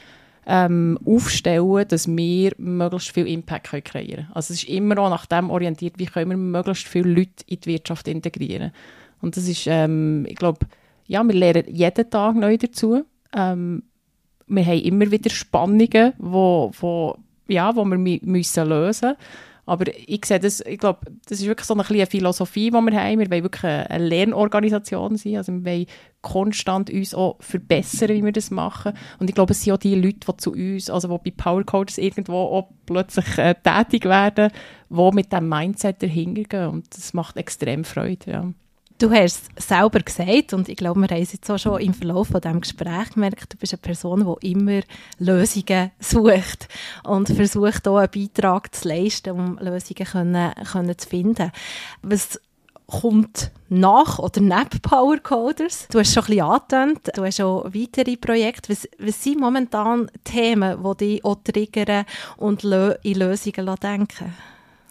ähm, 0.46 1.00
aufstellen, 1.06 1.86
dass 1.88 2.08
wir 2.08 2.52
möglichst 2.58 3.12
viel 3.12 3.28
Impact 3.28 3.70
können 3.70 3.84
kreieren 3.84 4.16
können. 4.16 4.32
Also 4.34 4.54
es 4.54 4.64
ist 4.64 4.70
immer 4.70 4.98
auch 4.98 5.10
nach 5.10 5.26
dem 5.26 5.50
orientiert, 5.50 5.96
wie 5.98 6.06
können 6.06 6.30
wir 6.30 6.38
möglichst 6.38 6.88
viele 6.88 7.10
Leute 7.10 7.44
in 7.48 7.62
die 7.62 7.70
Wirtschaft 7.70 8.10
integrieren. 8.10 8.72
Und 9.22 9.38
das 9.38 9.48
ist, 9.48 9.68
ähm, 9.68 10.26
ich 10.28 10.36
glaube, 10.36 10.66
ja, 11.06 11.24
wir 11.24 11.34
lernen 11.34 11.64
jeden 11.68 12.10
Tag 12.10 12.36
neu 12.36 12.58
dazu. 12.58 13.04
Ähm, 13.34 13.84
wir 14.48 14.66
haben 14.66 14.80
immer 14.80 15.12
wieder 15.12 15.30
Spannungen, 15.30 16.14
wo, 16.18 16.72
wo, 16.80 17.18
ja, 17.48 17.76
wo 17.76 17.86
wir 17.86 17.98
müssen 17.98 18.68
lösen 18.68 19.10
müssen. 19.10 19.16
Aber 19.68 19.84
ich 19.94 20.24
sehe 20.24 20.40
das, 20.40 20.62
ich 20.62 20.80
glaube, 20.80 21.02
das 21.28 21.42
ist 21.42 21.46
wirklich 21.46 21.68
so 21.68 21.74
eine 21.74 21.84
kleine 21.84 22.06
Philosophie, 22.06 22.72
die 22.72 22.72
wir 22.72 23.04
haben. 23.04 23.20
Wir 23.20 23.30
wollen 23.30 23.44
wirklich 23.44 23.66
eine 23.66 24.08
Lernorganisation 24.08 25.18
sein. 25.18 25.36
Also 25.36 25.52
wir 25.52 25.66
wollen 25.66 25.86
konstant 26.22 26.90
uns 26.90 27.14
auch 27.14 27.36
verbessern, 27.42 28.10
wie 28.10 28.24
wir 28.24 28.32
das 28.32 28.50
machen. 28.50 28.94
Und 29.20 29.30
ich 29.30 29.36
glaube, 29.36 29.52
es 29.52 29.62
sind 29.62 29.74
auch 29.74 29.78
die 29.78 29.96
Leute, 29.96 30.20
die 30.26 30.38
zu 30.38 30.54
uns, 30.54 30.90
also 30.90 31.18
die 31.18 31.32
bei 31.32 31.44
Power 31.44 31.66
Coaches 31.66 31.98
irgendwo 31.98 32.38
auch 32.38 32.70
plötzlich 32.86 33.38
äh, 33.38 33.56
tätig 33.62 34.06
werden, 34.06 34.52
die 34.90 35.10
mit 35.12 35.34
diesem 35.34 35.50
Mindset 35.50 36.02
dahinter 36.02 36.44
gehen. 36.44 36.70
Und 36.70 36.96
das 36.96 37.14
macht 37.14 37.36
extrem 37.36 37.84
Freude, 37.84 38.32
ja. 38.32 38.54
Du 39.00 39.12
hast 39.12 39.44
es 39.56 39.68
selber 39.68 40.00
gesagt 40.00 40.54
und 40.54 40.68
ich 40.70 40.76
glaube, 40.76 41.00
wir 41.02 41.08
haben 41.10 41.22
es 41.22 41.32
jetzt 41.32 41.52
auch 41.52 41.60
schon 41.60 41.80
im 41.80 41.94
Verlauf 41.94 42.30
von 42.30 42.42
diesem 42.42 42.62
Gespräch 42.62 43.12
gemerkt, 43.12 43.54
du 43.54 43.58
bist 43.58 43.74
eine 43.74 43.82
Person, 43.82 44.38
die 44.42 44.52
immer 44.54 44.82
Lösungen 45.20 45.92
sucht 46.00 46.68
und 47.04 47.30
versucht 47.30 47.88
auch 47.88 47.98
einen 47.98 48.10
Beitrag 48.10 48.74
zu 48.74 48.88
leisten, 48.88 49.40
um 49.40 49.60
Lösungen 49.60 50.04
können, 50.04 50.52
können 50.72 50.98
zu 50.98 51.08
finden. 51.08 51.52
Was 52.02 52.42
kommt 52.88 53.52
nach 53.70 54.18
oder 54.18 54.42
neben 54.42 54.82
Power 54.82 55.18
Coders? 55.20 55.88
Du 55.92 56.00
hast 56.00 56.16
schon 56.16 56.24
ein 56.24 56.28
bisschen 56.28 56.46
angetönt, 56.46 57.12
du 57.14 57.24
hast 57.24 57.42
auch 57.42 57.66
weitere 57.66 58.18
Projekte. 58.18 58.70
Was, 58.70 58.90
was 58.98 59.24
sind 59.24 59.40
momentan 59.40 60.10
Themen, 60.24 60.84
die 60.84 60.98
dich 60.98 61.24
auch 61.24 61.38
triggern 61.44 62.06
und 62.38 62.64
in 62.64 63.14
Lösungen 63.14 63.76
denken 63.76 64.34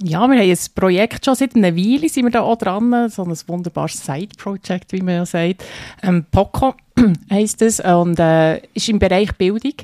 ja, 0.02 0.26
wir 0.28 0.38
haben 0.38 0.50
ein 0.50 0.58
Projekt 0.74 1.24
schon 1.24 1.34
seit 1.34 1.56
einer 1.56 1.74
Weile, 1.74 2.08
sind 2.08 2.24
wir 2.24 2.30
da 2.30 2.42
auch 2.42 2.58
dran, 2.58 3.08
so 3.08 3.24
ein 3.24 3.36
wunderbares 3.46 4.04
Side-Project, 4.04 4.92
wie 4.92 5.00
man 5.00 5.14
ja 5.14 5.26
sagt. 5.26 5.64
Ähm, 6.02 6.24
POCO 6.30 6.74
heisst 7.30 7.62
es 7.62 7.80
und 7.80 8.18
äh, 8.18 8.58
ist 8.74 8.88
im 8.88 8.98
Bereich 8.98 9.32
Bildung. 9.36 9.74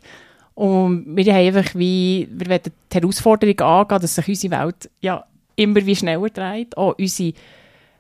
Und 0.55 1.17
wir 1.17 1.33
haben 1.33 1.47
einfach 1.47 1.75
wie, 1.75 2.29
wir 2.31 2.49
wollen 2.49 2.61
die 2.93 2.95
Herausforderung 2.95 3.59
angehen, 3.61 4.01
dass 4.01 4.15
sich 4.15 4.29
unsere 4.29 4.65
Welt 4.65 4.91
ja 5.01 5.25
immer 5.57 5.85
wie 5.87 5.97
schneller 5.97 6.29
dreht. 6.29 6.77
Auch 6.77 6.99
unsere 6.99 7.33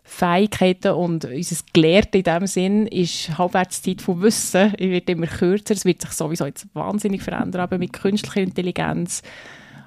Fähigkeiten 0.05 0.92
und 0.92 1.25
unser 1.25 1.57
Gelehrte 1.72 2.18
in 2.18 2.25
diesem 2.25 2.46
Sinn 2.46 2.87
ist 2.88 3.38
Halbwertszeit 3.38 4.03
von 4.03 4.20
Wissen. 4.20 4.75
Es 4.79 4.81
wird 4.81 5.09
immer 5.09 5.27
kürzer, 5.27 5.75
es 5.75 5.85
wird 5.85 6.03
sich 6.03 6.11
sowieso 6.11 6.44
jetzt 6.44 6.66
wahnsinnig 6.75 7.22
verändern, 7.22 7.62
aber 7.62 7.79
mit 7.79 7.92
künstlicher 7.92 8.42
Intelligenz, 8.42 9.22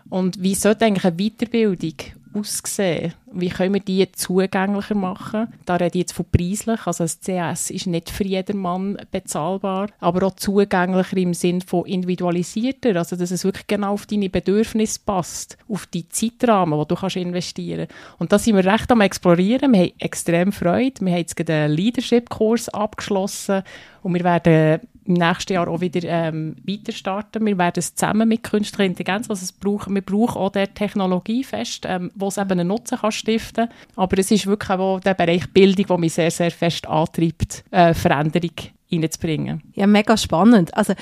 und 0.10 0.42
wie 0.42 0.56
sollte 0.56 0.86
eigentlich 0.86 1.06
eine 1.06 1.18
Weiterbildung 1.18 1.96
aussehen? 2.36 3.14
Wie 3.32 3.50
können 3.50 3.74
wir 3.74 3.82
die 3.82 4.12
zugänglicher 4.12 4.96
machen? 4.96 5.48
Da 5.66 5.76
rede 5.76 5.98
ich 5.98 6.02
jetzt 6.02 6.14
von 6.14 6.26
preislich, 6.32 6.86
also 6.86 7.04
das 7.04 7.20
CS 7.20 7.70
ist 7.70 7.88
nicht 7.88 8.10
für 8.10 8.26
jedermann 8.26 8.98
bezahlbar, 9.12 9.90
aber 10.00 10.28
auch 10.28 10.36
zugänglicher 10.36 11.18
im 11.18 11.34
Sinne 11.34 11.62
von 11.62 11.86
individualisierter, 11.86 12.96
also 12.96 13.16
dass 13.16 13.32
es 13.32 13.44
wirklich 13.44 13.68
genau 13.68 13.94
auf 13.94 14.06
deine 14.06 14.30
Bedürfnisse 14.30 15.00
passt, 15.06 15.58
auf 15.68 15.86
die 15.88 16.08
Zeitrahmen, 16.08 16.80
die 16.80 16.88
du 16.88 16.96
kannst 16.96 17.16
investieren 17.16 17.88
kannst. 17.88 18.20
Und 18.20 18.32
da 18.32 18.40
sind 18.40 18.56
wir 18.56 18.66
recht 18.66 18.92
am 18.92 19.02
explorieren, 19.02 19.74
wir 19.74 19.82
haben 19.82 19.94
extrem 20.00 20.52
Freude, 20.52 21.02
wir 21.02 21.14
haben 21.14 21.20
jetzt 21.20 21.50
einen 21.50 21.74
Leadership-Kurs 21.74 22.70
abgeschlossen 22.70 23.64
und 24.02 24.14
wir 24.14 24.24
werden 24.24 24.82
im 25.06 25.14
nächsten 25.14 25.54
Jahr 25.54 25.68
auch 25.68 25.82
wieder 25.82 26.02
ähm, 26.04 26.56
weiter 26.66 26.92
starten. 26.92 27.46
Wir 27.46 27.58
werden 27.58 27.80
es 27.80 27.96
zusammen 27.96 28.28
mit 28.28 28.44
künstlicher 28.44 28.86
Intelligenz, 28.86 29.30
also 29.30 29.44
es 29.44 29.52
braucht, 29.52 29.90
wir 29.90 30.02
brauchen 30.02 30.38
auch 30.42 30.52
der 30.52 30.74
Technologie 30.74 31.44
fest, 31.44 31.86
ähm, 31.88 32.12
wo 32.16 32.28
es 32.28 32.38
eben 32.38 32.52
einen 32.52 32.68
Nutzen 32.68 32.98
kann 32.98 33.12
stiften 33.12 33.68
kann. 33.68 33.78
Aber 33.96 34.18
es 34.18 34.32
ist 34.32 34.48
wirklich 34.48 34.72
auch 34.72 35.00
der 35.00 35.14
Bereich 35.14 35.52
Bildung, 35.52 35.86
der 35.86 35.98
mich 35.98 36.14
sehr, 36.14 36.32
sehr 36.32 36.52
fest 36.52 36.88
antreibt, 36.88 37.64
äh, 37.72 37.94
Veränderung 37.94 38.52
reinzubringen. 38.92 39.64
Ja, 39.74 39.88
mega 39.88 40.18
spannend. 40.18 40.76
Also, 40.76 40.94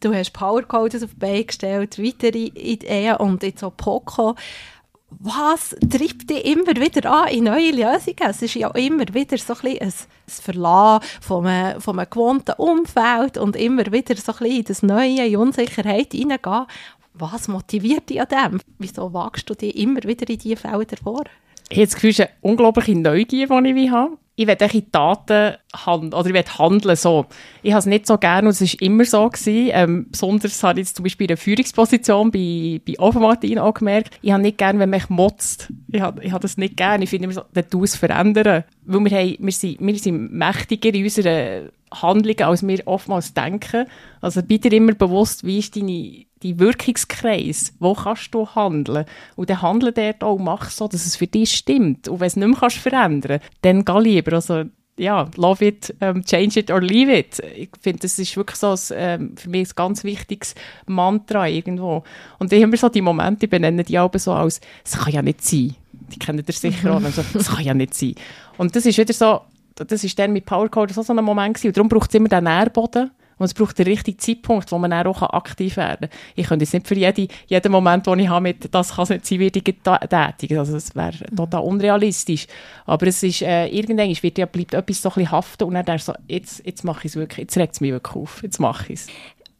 du 0.00 0.14
hast 0.14 0.32
Powercodes 0.32 1.02
auf 1.02 1.10
die 1.10 1.16
Beine 1.16 1.44
gestellt, 1.44 1.98
weitere 1.98 2.46
Ideen 2.46 3.16
und 3.16 3.42
jetzt 3.42 3.64
auch 3.64 3.76
Poco 3.76 4.34
was 5.20 5.76
treibt 5.90 6.30
dich 6.30 6.44
immer 6.44 6.74
wieder 6.76 7.10
an 7.10 7.28
in 7.28 7.44
neue 7.44 7.70
Lösungen? 7.70 8.16
Es 8.28 8.42
ist 8.42 8.54
ja 8.54 8.68
immer 8.70 9.04
wieder 9.12 9.38
so 9.38 9.54
ein, 9.62 9.78
ein 9.78 9.92
Verlassen 10.26 11.06
von 11.20 11.46
einem, 11.46 11.80
von 11.80 11.98
einem 11.98 12.10
gewohnten 12.10 12.54
Umfeld 12.58 13.38
und 13.38 13.56
immer 13.56 13.90
wieder 13.92 14.16
so 14.16 14.32
ein 14.32 14.38
bisschen 14.38 14.56
in 14.56 14.64
das 14.64 14.82
Neue, 14.82 15.26
in 15.26 15.36
Unsicherheit 15.36 16.12
hineingehen. 16.12 16.66
Was 17.14 17.48
motiviert 17.48 18.08
dich 18.08 18.20
an 18.20 18.28
dem? 18.28 18.60
Wieso 18.78 19.12
wagst 19.12 19.48
du 19.48 19.54
dich 19.54 19.76
immer 19.76 20.02
wieder 20.04 20.28
in 20.28 20.38
diese 20.38 20.56
Felder 20.56 20.96
vor? 21.02 21.24
Ich 21.68 21.76
habe 21.76 21.86
das 21.86 21.94
Gefühl, 21.94 22.10
es 22.10 22.18
ist 22.18 22.26
eine 22.26 22.36
unglaubliche 22.40 22.98
Neugier, 22.98 23.46
die 23.46 23.84
ich 23.84 23.90
habe 23.90 24.18
ich 24.34 24.46
will 24.46 24.56
in 24.72 24.92
Taten 24.92 25.56
handeln, 25.74 26.14
oder 26.14 26.26
ich 26.28 26.34
will 26.34 26.44
handeln 26.58 26.96
so. 26.96 27.26
Ich 27.62 27.72
habe 27.72 27.80
es 27.80 27.86
nicht 27.86 28.06
so 28.06 28.16
gerne 28.16 28.48
und 28.48 28.52
es 28.52 28.60
war 28.60 28.82
immer 28.82 29.04
so 29.04 29.28
gewesen. 29.28 29.70
Ähm, 29.72 30.06
besonders 30.10 30.62
habe 30.62 30.80
ich 30.80 30.86
jetzt 30.86 30.96
zum 30.96 31.02
Beispiel 31.02 31.26
in 31.26 31.28
der 31.28 31.36
Führungsposition 31.36 32.30
bei, 32.30 32.80
bei 32.86 32.98
Ovenmartin 32.98 33.58
auch 33.58 33.74
gemerkt, 33.74 34.18
ich 34.22 34.32
habe 34.32 34.42
nicht 34.42 34.58
gerne, 34.58 34.78
wenn 34.78 34.90
man 34.90 35.00
mich 35.00 35.10
motzt. 35.10 35.68
Ich 35.88 36.00
habe, 36.00 36.24
ich 36.24 36.32
habe 36.32 36.42
das 36.42 36.56
nicht 36.56 36.76
gerne. 36.76 37.04
Ich 37.04 37.10
finde 37.10 37.24
immer 37.24 37.34
so, 37.34 37.42
dann 37.52 37.68
tu 37.68 37.84
es 37.84 37.96
verändern. 37.96 38.64
Weil 38.84 39.04
wir, 39.04 39.18
haben, 39.18 39.36
wir, 39.38 39.52
sind, 39.52 39.80
wir 39.80 39.98
sind 39.98 40.32
mächtiger 40.32 40.94
in 40.94 41.04
unseren 41.04 41.70
Handlungen, 42.00 42.42
als 42.42 42.66
wir 42.66 42.86
oftmals 42.86 43.34
denken. 43.34 43.86
Also 44.20 44.42
bitte 44.42 44.68
immer 44.68 44.94
bewusst, 44.94 45.44
wie 45.44 45.58
ist 45.58 45.76
deine 45.76 46.24
die 46.42 46.58
Wirkungskreis, 46.58 47.74
wo 47.78 47.94
kannst 47.94 48.34
du 48.34 48.46
handeln? 48.46 49.04
Und 49.36 49.50
dann 49.50 49.62
handle 49.62 49.92
dort 49.92 50.22
auch, 50.24 50.38
mach 50.38 50.70
so, 50.70 50.88
dass 50.88 51.06
es 51.06 51.16
für 51.16 51.26
dich 51.26 51.52
stimmt. 51.52 52.08
Und 52.08 52.20
wenn 52.20 52.26
es 52.26 52.36
nicht 52.36 52.48
mehr 52.48 52.58
kannst 52.58 52.78
verändern 52.78 53.40
dann 53.62 53.84
geh 53.84 53.98
lieber. 54.00 54.34
Also, 54.34 54.64
ja, 54.98 55.28
love 55.36 55.64
it, 55.64 55.94
um, 56.00 56.22
change 56.24 56.60
it 56.60 56.70
or 56.70 56.80
leave 56.80 57.16
it. 57.16 57.40
Ich 57.56 57.70
finde, 57.80 58.00
das 58.00 58.18
ist 58.18 58.36
wirklich 58.36 58.58
so 58.58 58.70
ein, 58.70 58.78
ähm, 58.94 59.36
für 59.36 59.48
mich 59.48 59.68
ein 59.68 59.72
ganz 59.74 60.04
wichtiges 60.04 60.54
Mantra 60.86 61.48
irgendwo. 61.48 62.04
Und 62.38 62.52
ich 62.52 62.62
habe 62.62 62.76
so 62.76 62.88
die 62.88 63.00
Momente, 63.00 63.46
ich 63.46 63.50
benenne 63.50 63.84
die 63.84 63.98
auch 63.98 64.10
so 64.16 64.32
als, 64.32 64.60
es 64.84 64.98
kann 64.98 65.12
ja 65.12 65.22
nicht 65.22 65.42
sein. 65.42 65.74
Die 65.92 66.18
kennen 66.18 66.44
ihr 66.46 66.52
sicher 66.52 66.94
auch. 66.94 67.02
Also, 67.02 67.22
es 67.34 67.48
kann 67.48 67.64
ja 67.64 67.74
nicht 67.74 67.94
sein. 67.94 68.14
Und 68.58 68.76
das 68.76 68.84
ist 68.84 68.98
wieder 68.98 69.14
so, 69.14 69.40
das 69.84 70.04
ist 70.04 70.18
dann 70.18 70.32
mit 70.32 70.46
PowerCode 70.46 70.92
so, 70.92 71.02
so 71.02 71.12
ein 71.12 71.24
Moment 71.24 71.54
gewesen. 71.54 71.68
Und 71.68 71.76
darum 71.76 71.88
braucht 71.88 72.10
es 72.10 72.14
immer 72.14 72.28
den 72.28 72.44
Nährboden 72.44 73.10
und 73.38 73.46
es 73.46 73.54
braucht 73.54 73.78
den 73.78 73.86
richtigen 73.86 74.18
Zeitpunkt, 74.18 74.70
wo 74.70 74.78
man 74.78 74.92
auch 74.92 75.22
aktiv 75.22 75.76
werden 75.76 76.08
kann. 76.08 76.18
Ich 76.36 76.46
könnte 76.46 76.64
jetzt 76.64 76.74
nicht 76.74 76.86
für 76.86 76.94
jede, 76.94 77.26
jeden 77.46 77.72
Moment, 77.72 78.06
den 78.06 78.20
ich 78.20 78.28
habe, 78.28 78.42
mit 78.42 78.72
«das 78.72 78.94
kann 78.94 79.02
es 79.04 79.10
nicht 79.10 79.26
sein», 79.26 79.40
werde 79.40 79.58
ich 79.58 79.64
tätig. 79.64 80.58
Also 80.58 80.74
das 80.74 80.94
wäre 80.94 81.12
mhm. 81.30 81.36
total 81.36 81.62
unrealistisch. 81.62 82.46
Aber 82.86 83.06
es 83.06 83.22
ist, 83.22 83.42
äh, 83.42 83.66
irgendwann 83.66 84.16
wird 84.22 84.38
ja, 84.38 84.46
bleibt 84.46 84.74
etwas 84.74 85.02
so 85.02 85.08
ein 85.08 85.14
bisschen 85.14 85.32
haften 85.32 85.64
und 85.64 85.74
dann 85.74 85.98
so, 85.98 86.12
jetzt, 86.28 86.64
jetzt 86.64 86.84
mache 86.84 87.00
ich 87.00 87.12
es 87.12 87.16
wirklich, 87.16 87.38
jetzt 87.38 87.56
regt 87.56 87.74
es 87.74 87.80
mich 87.80 87.90
wirklich 87.90 88.16
auf, 88.16 88.42
jetzt 88.42 88.60
mache 88.60 88.92
ich 88.92 89.00
es. 89.00 89.06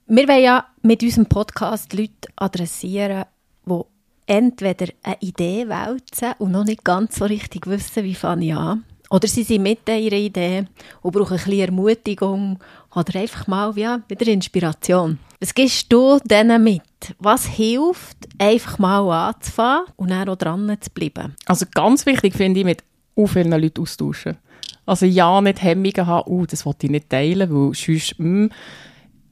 Wir 0.07 0.29
wollen 0.29 0.43
ja 0.43 0.67
mit 0.83 1.03
unserem 1.03 1.27
Podcast 1.27 1.93
Leute 1.93 2.29
adressieren, 2.37 3.25
die 3.67 3.81
entweder 4.27 4.87
eine 5.03 5.17
Idee 5.21 5.69
wälzen 5.69 6.35
und 6.39 6.53
noch 6.53 6.65
nicht 6.65 6.85
ganz 6.85 7.17
so 7.17 7.25
richtig 7.25 7.67
wissen, 7.67 8.05
wie 8.05 8.15
fange 8.15 8.47
ich 8.47 8.55
an. 8.55 8.85
Oder 9.13 9.29
sie 9.29 9.43
sind 9.43 9.63
mit 9.63 9.87
ihrer 9.87 10.17
Idee 10.17 10.65
und 11.03 11.13
brauchen 11.13 11.37
ein 11.37 11.45
bisschen 11.45 11.61
Ermutigung 11.61 12.59
oder 12.95 13.21
einfach 13.21 13.47
mal 13.47 13.71
ja, 13.77 14.01
wieder 14.09 14.27
Inspiration. 14.27 15.19
Was 15.39 15.55
gibst 15.55 15.93
du 15.93 16.19
denen 16.25 16.65
mit? 16.65 16.81
Was 17.19 17.45
hilft, 17.45 18.17
einfach 18.39 18.79
mal 18.79 19.29
anzufangen 19.29 19.85
und 19.97 20.11
dann 20.11 20.31
auch 20.31 20.37
dran 20.37 20.75
zu 20.81 20.89
bleiben? 20.91 21.37
Also 21.45 21.67
ganz 21.75 22.07
wichtig 22.07 22.35
finde 22.35 22.61
ich, 22.61 22.65
mit 22.65 22.83
vielen 23.27 23.53
Leuten 23.53 23.83
austauschen. 23.83 24.39
Also 24.87 25.05
ja, 25.05 25.39
nicht 25.43 25.63
Hemmungen 25.63 26.07
haben, 26.07 26.31
oh, 26.31 26.47
das 26.47 26.65
wollte 26.65 26.87
ich 26.87 26.93
nicht 26.93 27.11
teilen, 27.11 27.51
weil 27.51 27.75
sonst, 27.75 28.19
mh, 28.19 28.25
hm, 28.25 28.51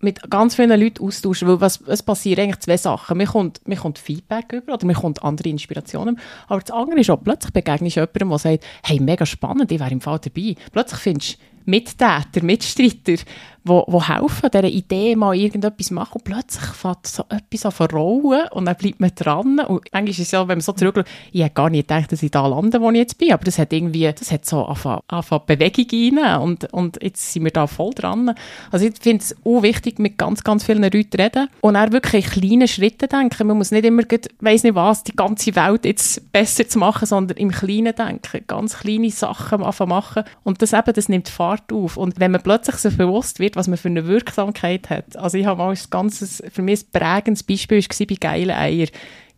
mit 0.01 0.31
ganz 0.31 0.55
vielen 0.55 0.79
Leuten 0.81 1.05
austauschen, 1.05 1.49
weil 1.49 1.61
was, 1.61 1.81
es 1.87 2.03
passieren 2.03 2.45
eigentlich 2.45 2.61
zwei 2.61 2.77
Sachen. 2.77 3.19
Man 3.19 3.27
kommt, 3.27 3.61
man 3.67 3.79
kommt 3.79 3.99
Feedback 3.99 4.53
über 4.53 4.75
oder 4.75 4.87
man 4.87 4.97
kommt 4.97 5.23
andere 5.23 5.49
Inspirationen. 5.49 6.19
Aber 6.49 6.61
das 6.61 6.71
andere 6.71 7.01
ist 7.01 7.11
auch, 7.11 7.23
plötzlich 7.23 7.53
begegnest 7.53 7.97
du 7.97 8.01
jemandem, 8.01 8.29
der 8.29 8.39
sagt, 8.39 8.65
hey, 8.85 9.01
mega 9.01 9.27
spannend, 9.27 9.71
ich 9.71 9.81
wäre 9.81 9.91
im 9.91 10.01
Fall 10.01 10.19
dabei. 10.19 10.55
Plötzlich 10.73 11.01
findest 11.01 11.35
du 11.35 11.39
Mittäter, 11.67 12.43
Mitstreiter, 12.43 13.23
wo, 13.65 13.85
wo 13.89 14.03
helfen, 14.03 14.51
dieser 14.53 14.65
Idee 14.65 15.17
mal 15.17 15.35
irgendetwas 15.35 15.91
machen. 15.91 16.15
Und 16.15 16.25
plötzlich 16.25 16.65
fängt 16.71 17.07
so 17.07 17.25
etwas 17.29 17.67
an 17.67 17.73
verrollen 17.73 18.49
und 18.53 18.65
dann 18.65 18.77
bleibt 18.77 19.01
man 19.01 19.11
dran. 19.15 19.61
Und 19.61 19.83
eigentlich 19.93 20.19
ist 20.19 20.27
es 20.27 20.33
ja, 20.33 20.41
wenn 20.49 20.59
man 20.59 20.63
so 20.63 20.73
zurückschaut, 20.73 21.07
ich 21.33 21.43
hätte 21.43 21.55
gar 21.55 21.71
nicht 21.71 21.89
gedacht, 21.89 22.13
dass 22.13 22.23
ich 22.23 22.31
da 22.31 22.47
lande, 22.47 22.81
wo 22.81 22.91
ich 22.91 22.97
jetzt 22.97 23.19
bin, 23.19 23.33
aber 23.33 23.45
das 23.45 23.59
hat 23.59 23.73
irgendwie, 23.73 24.11
das 24.13 24.33
hat 24.33 24.47
so 24.47 24.65
angefangen, 24.65 25.03
Bewegung 25.47 25.87
rein 25.93 26.41
und, 26.41 26.73
und 26.73 27.03
jetzt 27.03 27.33
sind 27.33 27.45
wir 27.45 27.51
da 27.51 27.67
voll 27.67 27.91
dran. 27.95 28.35
Also 28.71 28.87
ich 28.87 28.95
finde 29.01 29.23
es 29.23 29.37
auch 29.45 29.63
wichtig, 29.63 29.99
mit 29.99 30.19
ganz, 30.19 30.43
ganz 30.45 30.65
vielen 30.65 30.83
Leuten 30.83 31.21
reden 31.21 31.49
und 31.61 31.77
auch 31.77 31.93
wirklich 31.93 32.27
in 32.27 32.41
kleinen 32.41 32.69
Schritten 32.69 33.09
denken. 33.09 33.47
Man 33.47 33.59
muss 33.59 33.71
nicht 33.71 33.85
immer, 33.85 34.03
weiss 34.41 34.63
nicht 34.63 34.75
was, 34.75 35.05
die 35.05 35.17
ganze 35.17 35.55
Welt 35.55 35.85
jetzt 35.85 36.33
besser 36.33 36.67
zu 36.69 36.79
machen, 36.79 37.07
sondern 37.07 37.37
im 37.37 37.51
Kleinen 37.51 37.95
denken, 37.95 38.45
ganz 38.47 38.79
kleine 38.79 39.11
Sachen 39.11 39.63
anfangen 39.63 39.91
machen. 39.91 40.25
Und 40.43 40.63
das 40.63 40.73
eben, 40.73 40.93
das 40.93 41.09
nimmt 41.09 41.29
Fahrt 41.29 41.73
auf. 41.73 41.97
Und 41.97 42.19
wenn 42.19 42.31
man 42.31 42.43
plötzlich 42.43 42.77
so 42.77 42.91
bewusst 42.91 43.39
wird, 43.39 43.50
was 43.57 43.69
man 43.69 43.79
für 43.79 43.89
eine 43.89 44.07
Wirksamkeit 44.07 44.91
hat. 44.91 45.17
Also 45.17 45.39
ich 45.39 45.47
habe 45.47 45.59
mal 45.59 45.71
ein 45.71 45.79
ganzes, 45.91 46.43
für 46.53 46.63
mich 46.63 46.83
ein 46.83 47.01
prägendes 47.01 47.43
Beispiel 47.43 47.83
war 47.83 48.07
bei 48.07 48.15
«Geile 48.19 48.57
Eier». 48.57 48.87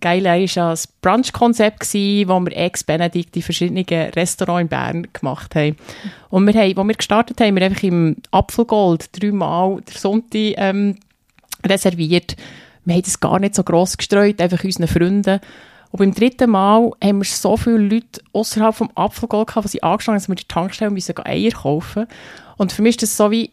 «Geile 0.00 0.30
Eier» 0.30 0.48
war 0.56 0.72
ein 0.72 0.78
Brunch-Konzept, 1.00 1.94
wo 1.94 2.40
wir 2.40 2.56
ex-Benedikt 2.56 3.36
in 3.36 3.42
verschiedenen 3.42 3.84
Restaurants 3.84 4.62
in 4.62 4.68
Bern 4.68 5.06
gemacht 5.12 5.54
haben. 5.54 5.76
Und 6.28 6.46
wir 6.46 6.54
haben, 6.54 6.76
als 6.76 6.88
wir 6.88 6.94
gestartet 6.94 7.40
haben, 7.40 7.54
wir 7.54 7.64
einfach 7.64 7.84
im 7.84 8.16
Apfelgold 8.32 9.10
dreimal 9.12 9.80
der 9.82 9.96
Sonntag 9.96 10.54
ähm, 10.56 10.96
reserviert. 11.64 12.36
Wir 12.84 12.94
haben 12.94 13.02
das 13.02 13.20
gar 13.20 13.38
nicht 13.38 13.54
so 13.54 13.62
gross 13.62 13.96
gestreut, 13.96 14.40
einfach 14.40 14.64
unseren 14.64 14.88
Freunden. 14.88 15.40
Und 15.92 15.98
beim 15.98 16.14
dritten 16.14 16.50
Mal 16.50 16.90
haben 17.04 17.18
wir 17.18 17.24
so 17.24 17.56
viele 17.56 17.78
Leute 17.78 18.22
außerhalb 18.32 18.74
vom 18.74 18.90
Apfelgold 18.94 19.48
gehabt, 19.48 19.66
die 19.66 19.72
sie 19.72 19.82
angestanden 19.82 20.22
haben, 20.22 20.22
dass 20.22 20.28
wir 20.28 20.34
die 20.36 20.48
Tankstelle 20.48 20.90
müssen 20.90 21.16
Eier 21.18 21.52
kaufen. 21.52 22.06
Und 22.56 22.72
für 22.72 22.82
mich 22.82 22.96
ist 22.96 23.02
das 23.02 23.16
so 23.16 23.30
wie, 23.30 23.50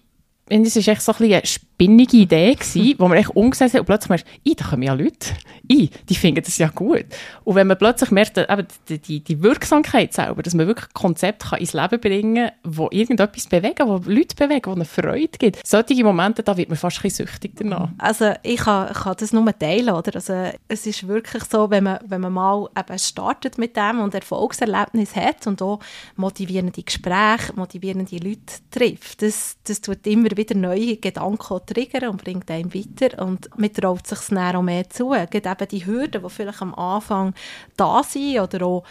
es 0.49 0.75
war 0.75 0.87
echt 0.87 1.01
so 1.01 1.13
ein 1.13 1.17
eine 1.17 1.68
spinnige 1.79 2.17
Idee, 2.17 2.55
gewesen, 2.55 2.95
wo 2.97 3.07
man 3.07 3.17
echt 3.17 3.29
umgesetzt 3.29 3.73
hat 3.73 3.79
und 3.79 3.85
plötzlich 3.85 4.09
merkt, 4.09 4.27
ich, 4.43 4.55
da 4.57 4.65
kommen 4.65 4.83
ja 4.83 4.93
Leute, 4.93 5.29
ich, 5.65 5.89
die 6.09 6.15
finden 6.15 6.43
das 6.43 6.57
ja 6.57 6.67
gut. 6.67 7.05
Und 7.45 7.55
wenn 7.55 7.67
man 7.67 7.77
plötzlich 7.77 8.11
merkt, 8.11 8.37
eben 8.37 8.67
die, 8.89 8.99
die, 8.99 9.23
die 9.23 9.41
Wirksamkeit 9.41 10.11
selber, 10.11 10.43
dass 10.43 10.53
man 10.53 10.67
wirklich 10.67 10.91
Konzepte 10.93 11.47
kann 11.47 11.59
ins 11.59 11.71
Leben 11.71 12.01
bringen 12.01 12.49
kann, 12.49 12.75
wo 12.75 12.89
irgendetwas 12.91 13.47
bewegen, 13.47 13.87
wo 13.87 14.01
Leute 14.11 14.35
bewegen, 14.35 14.65
wo 14.65 14.75
eine 14.75 14.83
Freude 14.83 15.37
gibt. 15.37 15.65
Solche 15.65 16.03
Momente, 16.03 16.43
da 16.43 16.57
wird 16.57 16.67
man 16.67 16.77
fast 16.77 17.01
ein 17.01 17.11
süchtig 17.11 17.53
danach. 17.55 17.89
Also 17.97 18.33
ich 18.43 18.57
kann, 18.57 18.91
kann 18.91 19.15
das 19.17 19.31
nur 19.31 19.57
teilen, 19.57 19.91
oder? 19.91 20.15
Also 20.15 20.33
es 20.67 20.85
ist 20.85 21.07
wirklich 21.07 21.43
so, 21.45 21.69
wenn 21.69 21.85
man, 21.85 21.99
wenn 22.05 22.19
man 22.19 22.33
mal 22.33 22.67
eben 22.77 22.99
startet 22.99 23.57
mit 23.57 23.77
dem 23.77 24.01
und 24.01 24.13
Erfolgserlebnis 24.13 25.15
hat 25.15 25.47
und 25.47 25.61
auch 25.61 25.79
motivierende 26.17 26.83
Gespräche, 26.83 27.53
motivierende 27.55 28.17
Leute 28.17 28.55
trifft, 28.69 29.21
das, 29.21 29.55
das 29.63 29.79
tut 29.79 30.05
immer 30.07 30.31
wieder 30.35 30.55
neue 30.55 30.97
Gedanken 30.97 31.53
triggern 31.73 32.09
und 32.09 32.23
bringt 32.23 32.49
einem 32.49 32.73
weiter 32.73 33.23
und 33.23 33.49
man 33.57 33.71
traut 33.71 34.07
sich 34.07 34.19
dann 34.29 34.55
auch 34.55 34.61
mehr 34.61 34.89
zu. 34.89 35.13
Geht 35.29 35.45
eben 35.45 35.67
die 35.69 35.85
Hürden, 35.85 36.21
die 36.23 36.29
vielleicht 36.29 36.61
am 36.61 36.73
Anfang 36.75 37.33
da 37.77 38.03
sind 38.03 38.39
oder 38.39 38.65
auch 38.65 38.83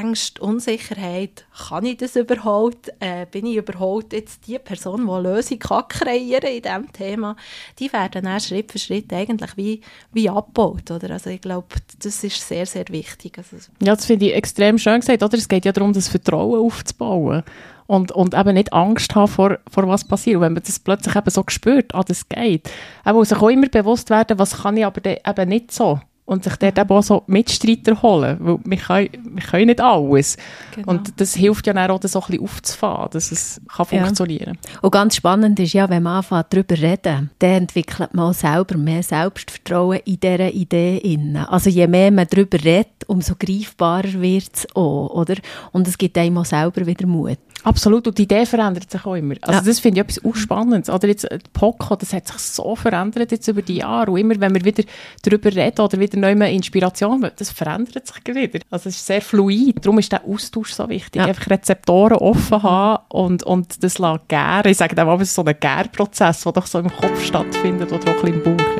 Ängste, 0.00 0.42
Unsicherheit, 0.42 1.44
kann 1.68 1.84
ich 1.84 1.98
das 1.98 2.16
überhaupt? 2.16 2.90
Äh, 3.00 3.26
bin 3.30 3.46
ich 3.46 3.56
überhaupt 3.56 4.12
jetzt 4.12 4.46
die 4.46 4.58
Person, 4.58 5.06
die 5.06 5.12
eine 5.12 5.34
Lösung 5.34 5.58
kann 5.58 5.88
kreieren 5.88 6.48
in 6.48 6.62
diesem 6.62 6.92
Thema? 6.92 7.36
Die 7.78 7.92
werden 7.92 8.24
dann 8.24 8.40
Schritt 8.40 8.72
für 8.72 8.78
Schritt 8.78 9.12
eigentlich 9.12 9.56
wie, 9.56 9.80
wie 10.12 10.28
abgebaut. 10.28 10.90
Oder? 10.90 11.10
Also 11.10 11.30
ich 11.30 11.40
glaube, 11.40 11.68
das 12.02 12.24
ist 12.24 12.48
sehr, 12.48 12.66
sehr 12.66 12.88
wichtig. 12.88 13.38
Also, 13.38 13.56
ja, 13.80 13.94
das 13.94 14.06
finde 14.06 14.26
ich 14.26 14.34
extrem 14.34 14.78
schön 14.78 15.00
gesagt. 15.00 15.22
Oder? 15.22 15.36
Es 15.36 15.48
geht 15.48 15.64
ja 15.64 15.72
darum, 15.72 15.92
das 15.92 16.08
Vertrauen 16.08 16.60
aufzubauen 16.60 17.44
und, 17.86 18.12
und 18.12 18.34
eben 18.34 18.54
nicht 18.54 18.72
Angst 18.72 19.14
haben 19.14 19.28
vor, 19.28 19.58
vor 19.70 19.88
was 19.88 20.04
passiert. 20.04 20.36
Und 20.36 20.42
wenn 20.42 20.52
man 20.54 20.62
das 20.62 20.78
plötzlich 20.78 21.16
eben 21.16 21.30
so 21.30 21.44
spürt, 21.48 21.94
ah, 21.94 22.02
das 22.02 22.28
geht, 22.28 22.70
eben 23.06 23.16
muss 23.16 23.28
sich 23.28 23.38
auch 23.38 23.48
immer 23.48 23.68
bewusst 23.68 24.10
werden, 24.10 24.38
was 24.38 24.62
kann 24.62 24.76
ich 24.76 24.86
aber 24.86 25.00
eben 25.04 25.48
nicht 25.48 25.72
so. 25.72 26.00
und 26.26 26.44
sich 26.44 26.56
dort 26.56 26.78
eben 26.78 26.90
auch 26.90 27.02
so 27.02 27.22
Mitstreiter 27.26 28.00
holen, 28.00 28.38
weil 28.40 28.58
wir 28.64 28.76
können, 28.78 29.08
wir 29.34 29.42
können 29.42 29.66
nicht 29.66 29.80
alles. 29.80 30.36
Genau. 30.74 30.92
Und 30.92 31.20
das 31.20 31.34
hilft 31.34 31.66
ja 31.66 31.74
dann 31.74 31.90
auch, 31.90 32.00
das 32.00 32.12
so 32.12 32.20
ein 32.20 32.26
bisschen 32.28 32.44
aufzufahren, 32.44 33.10
dass 33.12 33.30
es 33.30 33.60
kann 33.68 33.86
funktionieren 33.86 34.58
kann. 34.62 34.72
Ja. 34.72 34.80
Und 34.80 34.90
ganz 34.90 35.16
spannend 35.16 35.60
ist 35.60 35.74
ja, 35.74 35.88
wenn 35.90 36.02
man 36.02 36.16
anfängt, 36.16 36.46
darüber 36.50 36.78
reden, 36.78 37.30
dann 37.38 37.50
entwickelt 37.50 38.14
man 38.14 38.30
auch 38.30 38.34
selber 38.34 38.78
mehr 38.78 39.02
Selbstvertrauen 39.02 40.00
in 40.04 40.20
dieser 40.20 40.52
Idee. 40.52 40.98
Innen. 41.04 41.36
Also 41.36 41.68
je 41.68 41.86
mehr 41.86 42.10
man 42.10 42.26
darüber 42.30 42.62
redet, 42.62 43.06
umso 43.06 43.34
greifbarer 43.38 44.20
wird 44.20 44.50
es 44.54 44.66
auch, 44.74 45.10
oder? 45.10 45.34
Und 45.72 45.86
es 45.88 45.98
gibt 45.98 46.16
einem 46.16 46.38
auch 46.38 46.44
selber 46.44 46.86
wieder 46.86 47.06
Mut. 47.06 47.38
Absolut, 47.62 48.06
und 48.06 48.18
die 48.18 48.24
Idee 48.24 48.44
verändert 48.44 48.90
sich 48.90 49.04
auch 49.06 49.14
immer. 49.14 49.34
Also 49.40 49.60
ja. 49.60 49.64
das 49.64 49.80
finde 49.80 50.00
ich 50.00 50.06
etwas 50.06 50.24
auch 50.24 50.36
Spannendes. 50.36 50.90
Oder 50.90 51.08
jetzt 51.08 51.24
äh, 51.30 51.38
Poco, 51.52 51.96
das 51.96 52.12
hat 52.12 52.28
sich 52.28 52.38
so 52.38 52.76
verändert 52.76 53.32
jetzt 53.32 53.48
über 53.48 53.62
die 53.62 53.76
Jahre. 53.76 54.10
Und 54.10 54.18
immer, 54.18 54.38
wenn 54.38 54.54
wir 54.54 54.64
wieder 54.64 54.84
darüber 55.22 55.54
reden 55.54 55.80
oder 55.80 55.98
wieder 55.98 56.18
neue 56.18 56.50
Inspiration, 56.50 57.30
das 57.36 57.50
verändert 57.50 58.06
sich 58.06 58.16
wieder. 58.26 58.60
Also 58.70 58.90
es 58.90 58.96
ist 58.96 59.06
sehr 59.06 59.22
fluid. 59.22 59.84
Darum 59.84 59.98
ist 59.98 60.12
der 60.12 60.24
Austausch 60.24 60.72
so 60.72 60.88
wichtig. 60.88 61.22
Ja. 61.22 61.26
Einfach 61.26 61.48
Rezeptoren 61.48 62.18
offen 62.18 62.62
haben 62.62 63.04
und, 63.08 63.42
und 63.44 63.82
das 63.82 63.94
gären. 64.28 64.70
Ich 64.70 64.76
sage 64.76 65.02
auch, 65.02 65.20
es 65.20 65.28
ist 65.28 65.34
so 65.34 65.44
ein 65.44 65.54
Gärprozess, 65.58 66.42
der 66.42 66.52
doch 66.52 66.66
so 66.66 66.78
im 66.78 66.90
Kopf 66.90 67.24
stattfindet 67.24 67.92
oder 67.92 68.10
auch 68.10 68.24
ein 68.24 68.32
bisschen 68.32 68.42
im 68.42 68.56
Bauch. 68.56 68.73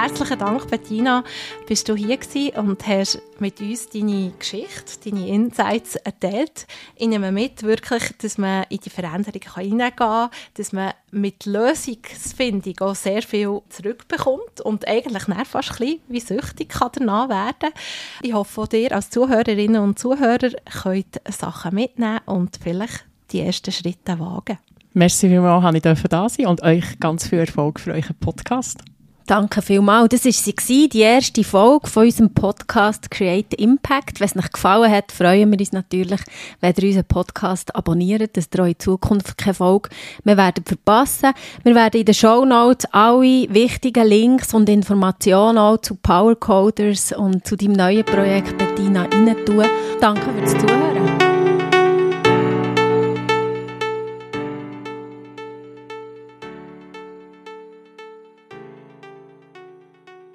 Herzlichen 0.00 0.38
Dank, 0.38 0.66
Bettina, 0.70 1.24
bist 1.66 1.86
du 1.86 1.94
hier 1.94 2.16
gewesen 2.16 2.56
und 2.56 2.86
hast 2.86 3.20
mit 3.38 3.60
uns 3.60 3.90
deine 3.90 4.32
Geschichte, 4.38 4.98
deine 5.04 5.28
Insights 5.28 5.96
erzählt. 5.96 6.66
Ich 6.96 7.06
nehme 7.06 7.30
mit, 7.30 7.62
wirklich, 7.62 8.04
dass 8.16 8.38
man 8.38 8.64
in 8.70 8.78
die 8.78 8.88
Veränderung 8.88 9.42
hineingehen 9.56 9.96
kann, 9.96 10.30
dass 10.54 10.72
man 10.72 10.94
mit 11.10 11.44
Lösungsfindung 11.44 12.80
auch 12.80 12.94
sehr 12.94 13.20
viel 13.20 13.60
zurückbekommt 13.68 14.62
und 14.62 14.88
eigentlich 14.88 15.24
fast 15.46 15.72
ein 15.72 15.76
bisschen 15.76 16.00
wie 16.08 16.20
süchtig 16.20 16.70
kann 16.70 16.92
danach 16.94 17.28
werden. 17.28 17.74
Ich 18.22 18.32
hoffe, 18.32 18.66
dir 18.72 18.92
als 18.92 19.10
Zuhörerinnen 19.10 19.82
und 19.82 19.98
Zuhörer 19.98 20.50
könnt 20.82 21.20
Sachen 21.28 21.74
mitnehmen 21.74 22.20
und 22.24 22.58
vielleicht 22.62 23.04
die 23.32 23.40
ersten 23.40 23.70
Schritte 23.70 24.18
wagen. 24.18 24.58
Merci 24.94 25.28
vielmals, 25.28 25.82
dass 25.82 25.98
ich 26.00 26.08
da 26.08 26.28
sein 26.28 26.46
und 26.46 26.62
euch 26.62 26.98
ganz 27.00 27.28
viel 27.28 27.40
Erfolg 27.40 27.78
für 27.78 27.92
euren 27.92 28.16
Podcast. 28.18 28.82
Danke 29.30 29.62
vielmals. 29.62 30.08
Das 30.08 30.24
war 30.24 30.54
sie, 30.60 30.88
die 30.88 31.02
erste 31.02 31.44
Folge 31.44 31.86
von 31.86 32.02
unserem 32.02 32.34
Podcast 32.34 33.12
Create 33.12 33.54
Impact. 33.54 34.18
Wenn 34.18 34.26
es 34.26 34.36
euch 34.36 34.50
gefallen 34.50 34.90
hat, 34.90 35.12
freuen 35.12 35.52
wir 35.52 35.60
uns 35.60 35.70
natürlich, 35.70 36.20
wenn 36.60 36.74
ihr 36.76 36.88
unseren 36.88 37.04
Podcast 37.04 37.76
abonniert, 37.76 38.36
dass 38.36 38.48
ihr 38.52 38.64
in 38.64 38.76
Zukunft 38.76 39.38
keine 39.38 39.54
Folge 39.54 39.90
mehr 40.24 40.36
werdet 40.36 40.66
verpassen. 40.66 41.32
Wir 41.62 41.76
werden 41.76 42.00
in 42.00 42.06
den 42.06 42.14
Show 42.16 42.44
Notes 42.44 42.88
alle 42.90 43.46
wichtigen 43.54 44.04
Links 44.04 44.52
und 44.52 44.68
Informationen 44.68 45.58
auch 45.58 45.76
zu 45.76 45.94
Power 45.94 46.34
Coders 46.34 47.12
und 47.12 47.46
zu 47.46 47.54
deinem 47.54 47.74
neuen 47.74 48.04
Projekt 48.04 48.58
Bettina 48.58 49.02
rein 49.02 49.36
tun. 49.46 49.64
Danke 50.00 50.28
fürs 50.32 50.58
Zuhören. 50.58 51.29